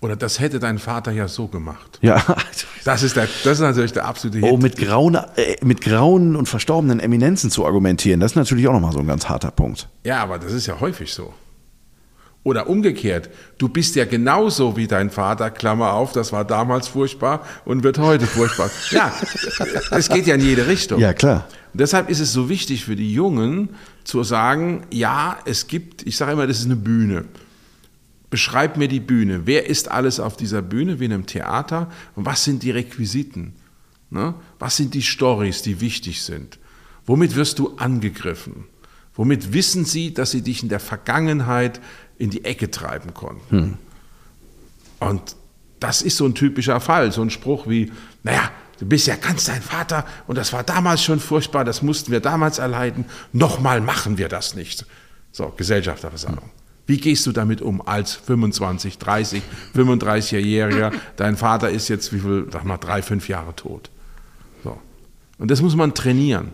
Oder 0.00 0.16
das 0.16 0.40
hätte 0.40 0.58
dein 0.58 0.78
Vater 0.78 1.12
ja 1.12 1.28
so 1.28 1.48
gemacht. 1.48 1.98
Ja, 2.00 2.24
Das 2.84 3.02
ist, 3.02 3.16
der, 3.16 3.24
das 3.42 3.54
ist 3.54 3.60
natürlich 3.60 3.92
der 3.92 4.06
absolute 4.06 4.38
Hit. 4.38 4.48
oh, 4.48 4.56
mit 4.56 4.76
grauen, 4.76 5.16
äh, 5.16 5.56
mit 5.62 5.80
grauen 5.80 6.36
und 6.36 6.48
verstorbenen 6.48 7.00
Eminenzen 7.00 7.50
zu 7.50 7.66
argumentieren, 7.66 8.20
das 8.20 8.32
ist 8.32 8.36
natürlich 8.36 8.68
auch 8.68 8.72
nochmal 8.72 8.92
so 8.92 9.00
ein 9.00 9.08
ganz 9.08 9.28
harter 9.28 9.50
Punkt. 9.50 9.88
Ja, 10.04 10.22
aber 10.22 10.38
das 10.38 10.52
ist 10.52 10.66
ja 10.66 10.78
häufig 10.78 11.12
so. 11.12 11.34
Oder 12.46 12.68
umgekehrt, 12.68 13.28
du 13.58 13.68
bist 13.68 13.96
ja 13.96 14.04
genauso 14.04 14.76
wie 14.76 14.86
dein 14.86 15.10
Vater, 15.10 15.50
Klammer 15.50 15.94
auf, 15.94 16.12
das 16.12 16.30
war 16.30 16.44
damals 16.44 16.86
furchtbar 16.86 17.44
und 17.64 17.82
wird 17.82 17.98
heute 17.98 18.24
furchtbar. 18.24 18.70
Ja, 18.92 19.12
es 19.90 20.08
geht 20.08 20.28
ja 20.28 20.36
in 20.36 20.42
jede 20.42 20.68
Richtung. 20.68 21.00
Ja, 21.00 21.12
klar. 21.12 21.48
Und 21.72 21.80
deshalb 21.80 22.08
ist 22.08 22.20
es 22.20 22.32
so 22.32 22.48
wichtig 22.48 22.84
für 22.84 22.94
die 22.94 23.12
Jungen 23.12 23.70
zu 24.04 24.22
sagen, 24.22 24.86
ja, 24.92 25.38
es 25.44 25.66
gibt, 25.66 26.06
ich 26.06 26.16
sage 26.16 26.34
immer, 26.34 26.46
das 26.46 26.60
ist 26.60 26.66
eine 26.66 26.76
Bühne. 26.76 27.24
Beschreib 28.30 28.76
mir 28.76 28.86
die 28.86 29.00
Bühne. 29.00 29.40
Wer 29.46 29.66
ist 29.66 29.90
alles 29.90 30.20
auf 30.20 30.36
dieser 30.36 30.62
Bühne, 30.62 31.00
wie 31.00 31.06
in 31.06 31.14
einem 31.14 31.26
Theater? 31.26 31.90
Und 32.14 32.26
was 32.26 32.44
sind 32.44 32.62
die 32.62 32.70
Requisiten? 32.70 33.54
Ne? 34.10 34.34
Was 34.60 34.76
sind 34.76 34.94
die 34.94 35.02
Stories, 35.02 35.62
die 35.62 35.80
wichtig 35.80 36.22
sind? 36.22 36.60
Womit 37.06 37.34
wirst 37.34 37.58
du 37.58 37.74
angegriffen? 37.76 38.66
Womit 39.16 39.54
wissen 39.54 39.86
sie, 39.86 40.12
dass 40.12 40.30
sie 40.30 40.42
dich 40.42 40.62
in 40.62 40.68
der 40.68 40.78
Vergangenheit 40.78 41.80
in 42.18 42.30
die 42.30 42.44
Ecke 42.44 42.70
treiben 42.70 43.14
konnten? 43.14 43.78
Und 45.00 45.36
das 45.80 46.02
ist 46.02 46.16
so 46.16 46.26
ein 46.26 46.34
typischer 46.34 46.80
Fall, 46.80 47.12
so 47.12 47.22
ein 47.22 47.30
Spruch 47.30 47.66
wie, 47.68 47.92
naja, 48.22 48.50
du 48.78 48.86
bist 48.86 49.06
ja 49.06 49.16
ganz 49.16 49.44
dein 49.44 49.62
Vater 49.62 50.06
und 50.26 50.36
das 50.36 50.52
war 50.52 50.62
damals 50.62 51.02
schon 51.02 51.20
furchtbar, 51.20 51.64
das 51.64 51.82
mussten 51.82 52.12
wir 52.12 52.20
damals 52.20 52.58
erleiden, 52.58 53.04
nochmal 53.32 53.80
machen 53.80 54.18
wir 54.18 54.28
das 54.28 54.54
nicht. 54.54 54.86
So, 55.32 55.52
Gesellschafterversammlung. 55.56 56.50
Wie 56.86 56.98
gehst 56.98 57.26
du 57.26 57.32
damit 57.32 57.60
um 57.60 57.86
als 57.86 58.14
25, 58.14 58.98
30, 58.98 59.42
35-Jähriger? 59.74 60.92
Dein 61.16 61.36
Vater 61.36 61.68
ist 61.68 61.88
jetzt, 61.88 62.12
wie 62.12 62.20
viel, 62.20 62.46
sag 62.52 62.64
mal, 62.64 62.76
drei, 62.76 63.02
fünf 63.02 63.28
Jahre 63.28 63.54
tot. 63.56 63.90
So. 64.62 64.78
Und 65.38 65.50
das 65.50 65.60
muss 65.60 65.74
man 65.74 65.94
trainieren. 65.94 66.52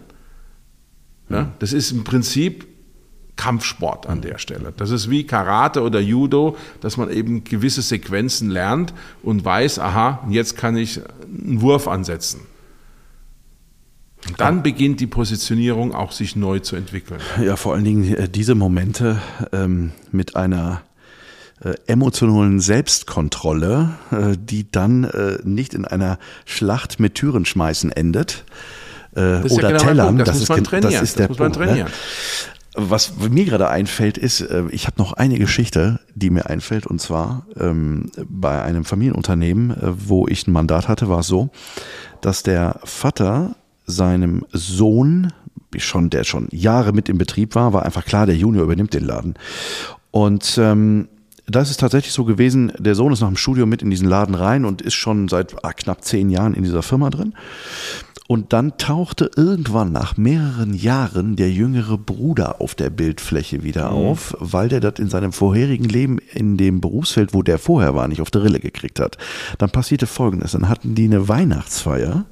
Ja? 1.28 1.52
Das 1.58 1.74
ist 1.74 1.92
im 1.92 2.04
Prinzip 2.04 2.66
Kampfsport 3.36 4.06
an 4.06 4.20
der 4.20 4.38
Stelle. 4.38 4.72
Das 4.76 4.90
ist 4.90 5.08
wie 5.10 5.26
Karate 5.26 5.82
oder 5.82 6.00
Judo, 6.00 6.56
dass 6.80 6.96
man 6.96 7.10
eben 7.10 7.44
gewisse 7.44 7.82
Sequenzen 7.82 8.50
lernt 8.50 8.92
und 9.22 9.44
weiß, 9.44 9.78
aha, 9.78 10.20
jetzt 10.28 10.56
kann 10.56 10.76
ich 10.76 11.00
einen 11.26 11.60
Wurf 11.62 11.88
ansetzen. 11.88 12.40
Und 14.28 14.40
dann 14.40 14.62
beginnt 14.62 15.00
die 15.00 15.08
Positionierung 15.08 15.92
auch 15.94 16.12
sich 16.12 16.36
neu 16.36 16.60
zu 16.60 16.76
entwickeln. 16.76 17.20
Ja, 17.44 17.56
vor 17.56 17.74
allen 17.74 17.84
Dingen 17.84 18.14
äh, 18.14 18.28
diese 18.28 18.54
Momente 18.54 19.20
ähm, 19.52 19.90
mit 20.12 20.36
einer 20.36 20.82
äh, 21.64 21.74
emotionalen 21.88 22.60
Selbstkontrolle, 22.60 23.90
äh, 24.12 24.36
die 24.38 24.70
dann 24.70 25.02
äh, 25.04 25.38
nicht 25.42 25.74
in 25.74 25.84
einer 25.86 26.18
Schlacht 26.44 27.00
mit 27.00 27.16
Türen 27.16 27.44
schmeißen 27.44 27.90
endet. 27.90 28.44
Äh, 29.16 29.44
ist 29.44 29.52
ja 29.52 29.58
oder 29.58 29.68
genau 29.72 29.82
Tellern. 29.84 30.18
Das 30.18 30.26
das, 30.28 30.34
muss 30.36 30.42
ist, 30.44 30.48
man 30.50 30.56
gen- 30.58 30.64
trainieren. 30.64 30.92
das 30.92 31.02
ist 31.02 31.10
Das 31.10 31.16
der 31.16 31.28
muss 31.28 31.38
man 31.40 31.52
Punkt. 31.52 31.66
trainieren. 31.66 31.88
Ne? 31.88 31.94
Was 32.74 33.12
mir 33.18 33.44
gerade 33.44 33.68
einfällt, 33.68 34.16
ist, 34.16 34.40
äh, 34.40 34.64
ich 34.70 34.86
habe 34.86 34.96
noch 34.98 35.12
eine 35.12 35.38
Geschichte, 35.38 36.00
die 36.14 36.30
mir 36.30 36.48
einfällt, 36.48 36.86
und 36.86 37.00
zwar 37.00 37.46
ähm, 37.58 38.10
bei 38.28 38.62
einem 38.62 38.84
Familienunternehmen, 38.84 39.70
äh, 39.70 39.92
wo 40.08 40.26
ich 40.26 40.46
ein 40.46 40.52
Mandat 40.52 40.88
hatte, 40.88 41.08
war 41.08 41.20
es 41.20 41.26
so, 41.26 41.50
dass 42.22 42.42
der 42.42 42.80
Vater 42.84 43.56
seinem 43.84 44.46
Sohn, 44.52 45.32
schon, 45.76 46.08
der 46.08 46.24
schon 46.24 46.48
Jahre 46.50 46.92
mit 46.92 47.08
im 47.10 47.18
Betrieb 47.18 47.54
war, 47.54 47.74
war 47.74 47.84
einfach 47.84 48.04
klar, 48.04 48.24
der 48.26 48.36
Junior 48.36 48.64
übernimmt 48.64 48.94
den 48.94 49.04
Laden. 49.04 49.34
Und 50.10 50.56
ähm, 50.58 51.08
da 51.46 51.60
ist 51.60 51.70
es 51.70 51.76
tatsächlich 51.76 52.12
so 52.12 52.24
gewesen, 52.24 52.72
der 52.78 52.94
Sohn 52.94 53.12
ist 53.12 53.20
nach 53.20 53.28
dem 53.28 53.36
Studium 53.36 53.68
mit 53.68 53.82
in 53.82 53.90
diesen 53.90 54.08
Laden 54.08 54.34
rein 54.34 54.64
und 54.64 54.80
ist 54.80 54.94
schon 54.94 55.28
seit 55.28 55.64
ah, 55.64 55.72
knapp 55.72 56.04
zehn 56.04 56.30
Jahren 56.30 56.54
in 56.54 56.62
dieser 56.62 56.82
Firma 56.82 57.10
drin. 57.10 57.34
Und 58.32 58.54
dann 58.54 58.78
tauchte 58.78 59.30
irgendwann 59.36 59.92
nach 59.92 60.16
mehreren 60.16 60.72
Jahren 60.72 61.36
der 61.36 61.50
jüngere 61.50 61.98
Bruder 61.98 62.62
auf 62.62 62.74
der 62.74 62.88
Bildfläche 62.88 63.62
wieder 63.62 63.92
auf, 63.92 64.34
weil 64.40 64.70
der 64.70 64.80
das 64.80 64.98
in 65.00 65.10
seinem 65.10 65.34
vorherigen 65.34 65.84
Leben 65.84 66.16
in 66.32 66.56
dem 66.56 66.80
Berufsfeld, 66.80 67.34
wo 67.34 67.42
der 67.42 67.58
vorher 67.58 67.94
war, 67.94 68.08
nicht 68.08 68.22
auf 68.22 68.30
der 68.30 68.42
Rille 68.42 68.58
gekriegt 68.58 69.00
hat. 69.00 69.18
Dann 69.58 69.68
passierte 69.68 70.06
Folgendes, 70.06 70.52
dann 70.52 70.70
hatten 70.70 70.94
die 70.94 71.04
eine 71.04 71.28
Weihnachtsfeier. 71.28 72.24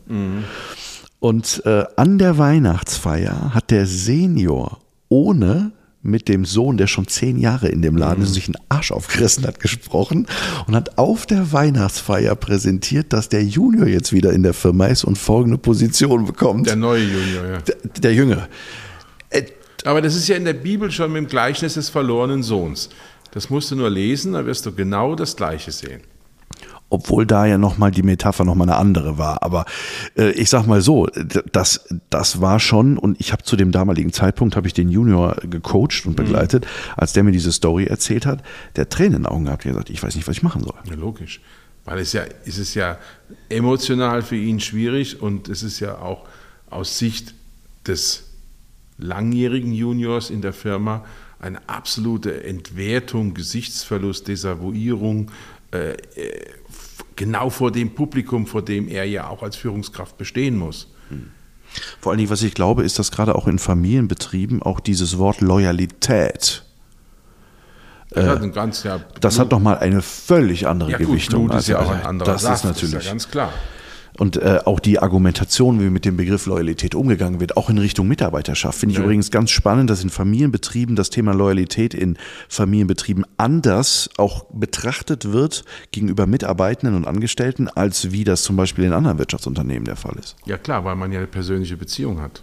Und 1.18 1.62
äh, 1.66 1.84
an 1.96 2.16
der 2.16 2.38
Weihnachtsfeier 2.38 3.52
hat 3.52 3.70
der 3.70 3.84
Senior 3.84 4.80
ohne 5.10 5.72
mit 6.02 6.28
dem 6.28 6.44
Sohn, 6.44 6.76
der 6.76 6.86
schon 6.86 7.06
zehn 7.06 7.38
Jahre 7.38 7.68
in 7.68 7.82
dem 7.82 7.96
Laden 7.96 8.22
ist 8.22 8.30
und 8.30 8.34
sich 8.34 8.46
einen 8.46 8.56
Arsch 8.68 8.90
aufgerissen 8.90 9.46
hat, 9.46 9.60
gesprochen 9.60 10.26
und 10.66 10.74
hat 10.74 10.98
auf 10.98 11.26
der 11.26 11.52
Weihnachtsfeier 11.52 12.34
präsentiert, 12.36 13.12
dass 13.12 13.28
der 13.28 13.44
Junior 13.44 13.86
jetzt 13.86 14.12
wieder 14.12 14.32
in 14.32 14.42
der 14.42 14.54
Firma 14.54 14.86
ist 14.86 15.04
und 15.04 15.18
folgende 15.18 15.58
Position 15.58 16.24
bekommt. 16.24 16.66
Der 16.66 16.76
neue 16.76 17.02
Junior, 17.02 17.46
ja. 17.46 17.58
Der, 17.58 17.76
der 18.00 18.14
Jüngere. 18.14 18.48
Äh, 19.28 19.42
Aber 19.84 20.00
das 20.00 20.16
ist 20.16 20.26
ja 20.28 20.36
in 20.36 20.44
der 20.44 20.54
Bibel 20.54 20.90
schon 20.90 21.12
mit 21.12 21.22
dem 21.24 21.28
Gleichnis 21.28 21.74
des 21.74 21.90
verlorenen 21.90 22.42
Sohns. 22.42 22.88
Das 23.32 23.50
musst 23.50 23.70
du 23.70 23.76
nur 23.76 23.90
lesen, 23.90 24.32
da 24.32 24.44
wirst 24.46 24.66
du 24.66 24.72
genau 24.72 25.14
das 25.14 25.36
Gleiche 25.36 25.70
sehen. 25.70 26.00
Obwohl 26.90 27.24
da 27.24 27.46
ja 27.46 27.56
nochmal 27.56 27.90
die 27.90 28.02
Metapher 28.02 28.44
nochmal 28.44 28.68
eine 28.68 28.76
andere 28.76 29.16
war. 29.16 29.42
Aber 29.42 29.64
äh, 30.16 30.32
ich 30.32 30.50
sag 30.50 30.66
mal 30.66 30.82
so, 30.82 31.06
das, 31.52 31.86
das 32.10 32.40
war 32.40 32.60
schon, 32.60 32.98
und 32.98 33.18
ich 33.20 33.32
habe 33.32 33.42
zu 33.44 33.56
dem 33.56 33.72
damaligen 33.72 34.12
Zeitpunkt, 34.12 34.56
habe 34.56 34.66
ich 34.66 34.74
den 34.74 34.90
Junior 34.90 35.36
gecoacht 35.42 36.04
und 36.04 36.16
begleitet, 36.16 36.66
als 36.96 37.12
der 37.12 37.22
mir 37.22 37.32
diese 37.32 37.52
Story 37.52 37.84
erzählt 37.84 38.26
hat, 38.26 38.42
der 38.76 38.88
Tränen 38.88 39.14
in 39.14 39.22
den 39.22 39.26
Augen 39.26 39.44
gehabt, 39.46 39.64
der 39.64 39.72
gesagt, 39.72 39.90
ich 39.90 40.02
weiß 40.02 40.14
nicht, 40.16 40.28
was 40.28 40.36
ich 40.36 40.42
machen 40.42 40.62
soll. 40.62 40.74
Ja, 40.84 40.94
logisch. 40.94 41.40
Weil 41.84 42.00
es 42.00 42.12
ja, 42.12 42.24
es 42.44 42.58
ist 42.58 42.74
ja 42.74 42.98
emotional 43.48 44.22
für 44.22 44.36
ihn 44.36 44.60
schwierig 44.60 45.22
und 45.22 45.48
es 45.48 45.62
ist 45.62 45.80
ja 45.80 45.98
auch 45.98 46.26
aus 46.68 46.98
Sicht 46.98 47.34
des 47.86 48.24
langjährigen 48.98 49.72
Juniors 49.72 50.30
in 50.30 50.42
der 50.42 50.52
Firma 50.52 51.04
eine 51.38 51.66
absolute 51.68 52.44
Entwertung, 52.44 53.32
Gesichtsverlust, 53.32 54.28
Desavouierung, 54.28 55.30
äh, 55.72 55.92
äh, 55.92 56.46
genau 57.20 57.50
vor 57.50 57.70
dem 57.70 57.94
Publikum, 57.94 58.46
vor 58.46 58.62
dem 58.62 58.88
er 58.88 59.04
ja 59.04 59.28
auch 59.28 59.42
als 59.42 59.54
Führungskraft 59.54 60.16
bestehen 60.16 60.56
muss. 60.56 60.88
Vor 62.00 62.12
allen 62.12 62.18
Dingen, 62.18 62.30
was 62.30 62.42
ich 62.42 62.54
glaube, 62.54 62.82
ist, 62.82 62.98
dass 62.98 63.10
gerade 63.10 63.34
auch 63.34 63.46
in 63.46 63.58
Familienbetrieben 63.58 64.62
auch 64.62 64.80
dieses 64.80 65.18
Wort 65.18 65.42
Loyalität, 65.42 66.64
Das 68.08 68.26
hat 68.26 68.42
ein 68.42 68.52
ganz, 68.52 68.84
ja, 68.84 69.00
das 69.20 69.38
hat 69.38 69.50
nochmal 69.50 69.78
eine 69.78 70.00
völlig 70.00 70.66
andere 70.66 70.92
ja, 70.92 70.96
gut, 70.96 71.08
Gewichtung. 71.08 71.46
Blut 71.48 71.60
ist 71.60 71.68
ja 71.68 71.80
auch 71.80 71.90
ein 71.90 72.02
anderer 72.02 72.32
Das 72.32 72.42
Saft, 72.42 72.64
ist 72.64 72.64
natürlich. 72.64 72.94
ist 72.94 73.04
ja 73.04 73.10
ganz 73.10 73.28
klar. 73.28 73.52
Und 74.18 74.36
äh, 74.36 74.60
auch 74.64 74.80
die 74.80 74.98
Argumentation, 74.98 75.80
wie 75.80 75.88
mit 75.88 76.04
dem 76.04 76.16
Begriff 76.16 76.46
Loyalität 76.46 76.94
umgegangen 76.94 77.40
wird, 77.40 77.56
auch 77.56 77.70
in 77.70 77.78
Richtung 77.78 78.08
Mitarbeiterschaft, 78.08 78.78
finde 78.78 78.92
ich 78.92 78.98
Ja. 78.98 79.04
übrigens 79.04 79.30
ganz 79.30 79.50
spannend, 79.50 79.88
dass 79.88 80.02
in 80.02 80.10
Familienbetrieben 80.10 80.96
das 80.96 81.10
Thema 81.10 81.32
Loyalität 81.32 81.94
in 81.94 82.18
Familienbetrieben 82.48 83.24
anders 83.36 84.10
auch 84.18 84.44
betrachtet 84.52 85.32
wird 85.32 85.64
gegenüber 85.92 86.26
Mitarbeitenden 86.26 86.96
und 86.96 87.06
Angestellten, 87.06 87.68
als 87.68 88.10
wie 88.12 88.24
das 88.24 88.42
zum 88.42 88.56
Beispiel 88.56 88.84
in 88.84 88.92
anderen 88.92 89.18
Wirtschaftsunternehmen 89.18 89.84
der 89.84 89.96
Fall 89.96 90.16
ist. 90.18 90.36
Ja 90.44 90.58
klar, 90.58 90.84
weil 90.84 90.96
man 90.96 91.12
ja 91.12 91.18
eine 91.18 91.26
persönliche 91.28 91.76
Beziehung 91.76 92.20
hat. 92.20 92.42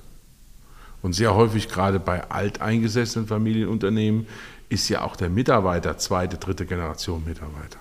Und 1.01 1.13
sehr 1.13 1.35
häufig 1.35 1.67
gerade 1.69 1.99
bei 1.99 2.29
alteingesessenen 2.29 3.27
Familienunternehmen 3.27 4.25
ist 4.69 4.89
ja 4.89 5.03
auch 5.03 5.15
der 5.15 5.29
Mitarbeiter 5.29 5.97
zweite, 5.97 6.37
dritte 6.37 6.65
Generation 6.65 7.23
Mitarbeiter. 7.25 7.79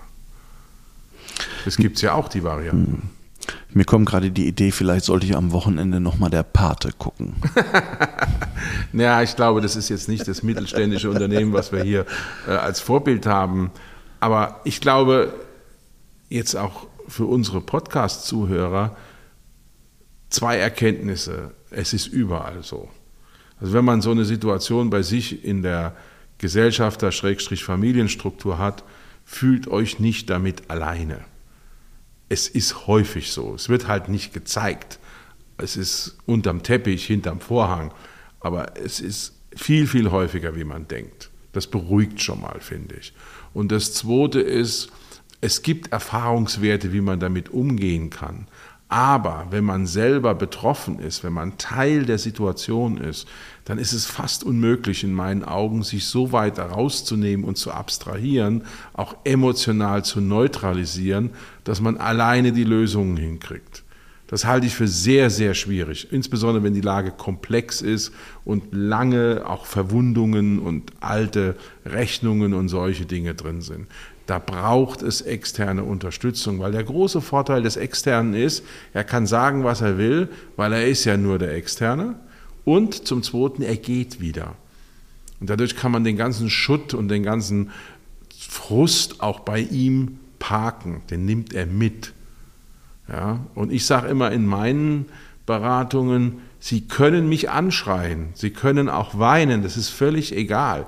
Das 1.65 1.77
gibt 1.77 1.97
es 1.97 2.01
ja 2.03 2.13
auch, 2.13 2.29
die 2.29 2.43
Varianten. 2.43 3.09
Mir 3.73 3.85
kommt 3.85 4.07
gerade 4.07 4.31
die 4.31 4.47
Idee, 4.47 4.71
vielleicht 4.71 5.05
sollte 5.05 5.25
ich 5.25 5.35
am 5.35 5.51
Wochenende 5.51 5.99
nochmal 5.99 6.29
der 6.29 6.43
Pate 6.43 6.91
gucken. 6.97 7.35
Ja, 8.93 9.21
ich 9.21 9.35
glaube, 9.35 9.59
das 9.61 9.75
ist 9.75 9.89
jetzt 9.89 10.07
nicht 10.07 10.27
das 10.27 10.41
mittelständische 10.43 11.09
Unternehmen, 11.09 11.53
was 11.53 11.71
wir 11.71 11.83
hier 11.83 12.05
äh, 12.47 12.51
als 12.51 12.79
Vorbild 12.79 13.25
haben. 13.25 13.71
Aber 14.19 14.61
ich 14.63 14.81
glaube, 14.81 15.33
jetzt 16.29 16.55
auch 16.55 16.85
für 17.07 17.25
unsere 17.25 17.61
Podcast-Zuhörer 17.61 18.95
zwei 20.29 20.57
Erkenntnisse. 20.57 21.51
Es 21.69 21.93
ist 21.93 22.07
überall 22.07 22.63
so. 22.63 22.89
Also 23.59 23.73
wenn 23.73 23.85
man 23.85 24.01
so 24.01 24.11
eine 24.11 24.25
Situation 24.25 24.89
bei 24.89 25.01
sich 25.01 25.45
in 25.45 25.63
der 25.63 25.95
Gesellschafter-Familienstruktur 26.37 28.57
hat, 28.57 28.83
fühlt 29.25 29.67
euch 29.67 29.99
nicht 29.99 30.29
damit 30.29 30.69
alleine. 30.69 31.25
Es 32.29 32.47
ist 32.47 32.87
häufig 32.87 33.31
so. 33.31 33.55
Es 33.55 33.69
wird 33.69 33.87
halt 33.87 34.09
nicht 34.09 34.33
gezeigt. 34.33 34.99
Es 35.57 35.75
ist 35.75 36.17
unterm 36.25 36.63
Teppich, 36.63 37.05
hinterm 37.05 37.39
Vorhang. 37.39 37.93
Aber 38.39 38.77
es 38.77 38.99
ist 38.99 39.33
viel, 39.55 39.87
viel 39.87 40.11
häufiger, 40.11 40.55
wie 40.55 40.63
man 40.63 40.87
denkt. 40.87 41.29
Das 41.53 41.67
beruhigt 41.67 42.21
schon 42.21 42.41
mal, 42.41 42.59
finde 42.59 42.95
ich. 42.95 43.13
Und 43.53 43.71
das 43.71 43.93
Zweite 43.93 44.39
ist, 44.39 44.89
es 45.41 45.61
gibt 45.61 45.91
Erfahrungswerte, 45.91 46.93
wie 46.93 47.01
man 47.01 47.19
damit 47.19 47.49
umgehen 47.49 48.09
kann. 48.09 48.47
Aber 48.89 49.47
wenn 49.49 49.65
man 49.65 49.85
selber 49.85 50.33
betroffen 50.33 50.99
ist, 50.99 51.23
wenn 51.23 51.33
man 51.33 51.57
Teil 51.57 52.05
der 52.05 52.17
Situation 52.17 52.97
ist, 52.97 53.27
dann 53.65 53.79
ist 53.79 53.91
es 53.91 54.05
fast 54.05 54.45
unmöglich 54.45 55.03
in 55.03 55.13
meinen 55.13 55.43
Augen, 55.43 55.83
sich 55.83 56.05
so 56.05 56.31
weit 56.31 56.57
herauszunehmen 56.57 57.45
und 57.45 57.57
zu 57.57 57.71
abstrahieren, 57.71 58.63
auch 58.93 59.15
emotional 59.25 60.05
zu 60.05 60.21
neutralisieren, 60.21 61.31
dass 61.65 61.81
man 61.81 61.97
alleine 61.97 62.53
die 62.53 62.63
Lösungen 62.63 63.17
hinkriegt. 63.17 63.83
Das 64.27 64.45
halte 64.45 64.67
ich 64.67 64.75
für 64.75 64.87
sehr, 64.89 65.29
sehr 65.29 65.53
schwierig, 65.53 66.07
insbesondere 66.11 66.63
wenn 66.63 66.73
die 66.73 66.81
Lage 66.81 67.11
komplex 67.11 67.81
ist 67.81 68.13
und 68.43 68.73
lange 68.73 69.43
auch 69.45 69.65
Verwundungen 69.65 70.59
und 70.59 70.91
alte 70.99 71.55
Rechnungen 71.85 72.53
und 72.53 72.67
solche 72.67 73.05
Dinge 73.05 73.35
drin 73.35 73.61
sind. 73.61 73.87
Da 74.27 74.39
braucht 74.39 75.01
es 75.01 75.21
externe 75.21 75.83
Unterstützung, 75.83 76.59
weil 76.59 76.73
der 76.73 76.83
große 76.83 77.21
Vorteil 77.21 77.63
des 77.63 77.77
Externen 77.77 78.33
ist, 78.33 78.63
er 78.93 79.05
kann 79.05 79.25
sagen, 79.25 79.63
was 79.63 79.81
er 79.81 79.97
will, 79.97 80.27
weil 80.57 80.73
er 80.73 80.85
ist 80.85 81.05
ja 81.05 81.15
nur 81.15 81.39
der 81.39 81.55
Externe. 81.55 82.15
Und 82.65 83.07
zum 83.07 83.23
Zweiten, 83.23 83.61
er 83.61 83.77
geht 83.77 84.19
wieder. 84.19 84.55
Und 85.39 85.49
dadurch 85.49 85.77
kann 85.77 85.93
man 85.93 86.03
den 86.03 86.17
ganzen 86.17 86.49
Schutt 86.49 86.93
und 86.93 87.07
den 87.07 87.23
ganzen 87.23 87.71
Frust 88.37 89.21
auch 89.21 89.39
bei 89.39 89.61
ihm 89.61 90.19
parken. 90.39 91.01
Den 91.09 91.25
nimmt 91.25 91.53
er 91.53 91.65
mit. 91.65 92.13
Ja, 93.07 93.39
und 93.55 93.71
ich 93.71 93.85
sage 93.85 94.09
immer 94.09 94.31
in 94.31 94.45
meinen 94.45 95.05
Beratungen, 95.45 96.39
Sie 96.59 96.81
können 96.81 97.29
mich 97.29 97.49
anschreien, 97.49 98.29
Sie 98.33 98.49
können 98.49 98.89
auch 98.89 99.17
weinen, 99.17 99.63
das 99.63 99.77
ist 99.77 99.89
völlig 99.89 100.35
egal, 100.35 100.87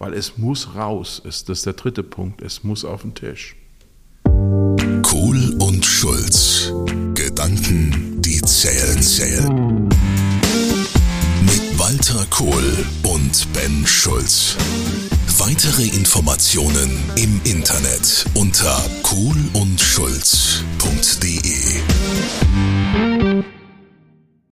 weil 0.00 0.14
es 0.14 0.36
muss 0.36 0.74
raus. 0.74 1.22
Das 1.24 1.44
ist 1.46 1.66
der 1.66 1.74
dritte 1.74 2.02
Punkt, 2.02 2.42
es 2.42 2.64
muss 2.64 2.84
auf 2.84 3.02
den 3.02 3.14
Tisch. 3.14 3.54
Kohl 5.02 5.54
und 5.60 5.84
Schulz. 5.84 6.72
Gedanken, 7.14 8.20
die 8.20 8.40
zählen, 8.42 9.00
zählen. 9.00 9.88
Mit 11.42 11.78
Walter 11.78 12.26
Kohl 12.30 12.84
und 13.04 13.52
Ben 13.52 13.86
Schulz. 13.86 14.56
Weitere 15.38 15.84
Informationen 15.84 16.90
im 17.16 17.40
Internet 17.44 18.26
unter 18.34 18.82
kohl 19.02 19.36
und 19.54 19.80
schulz.de. 19.80 21.40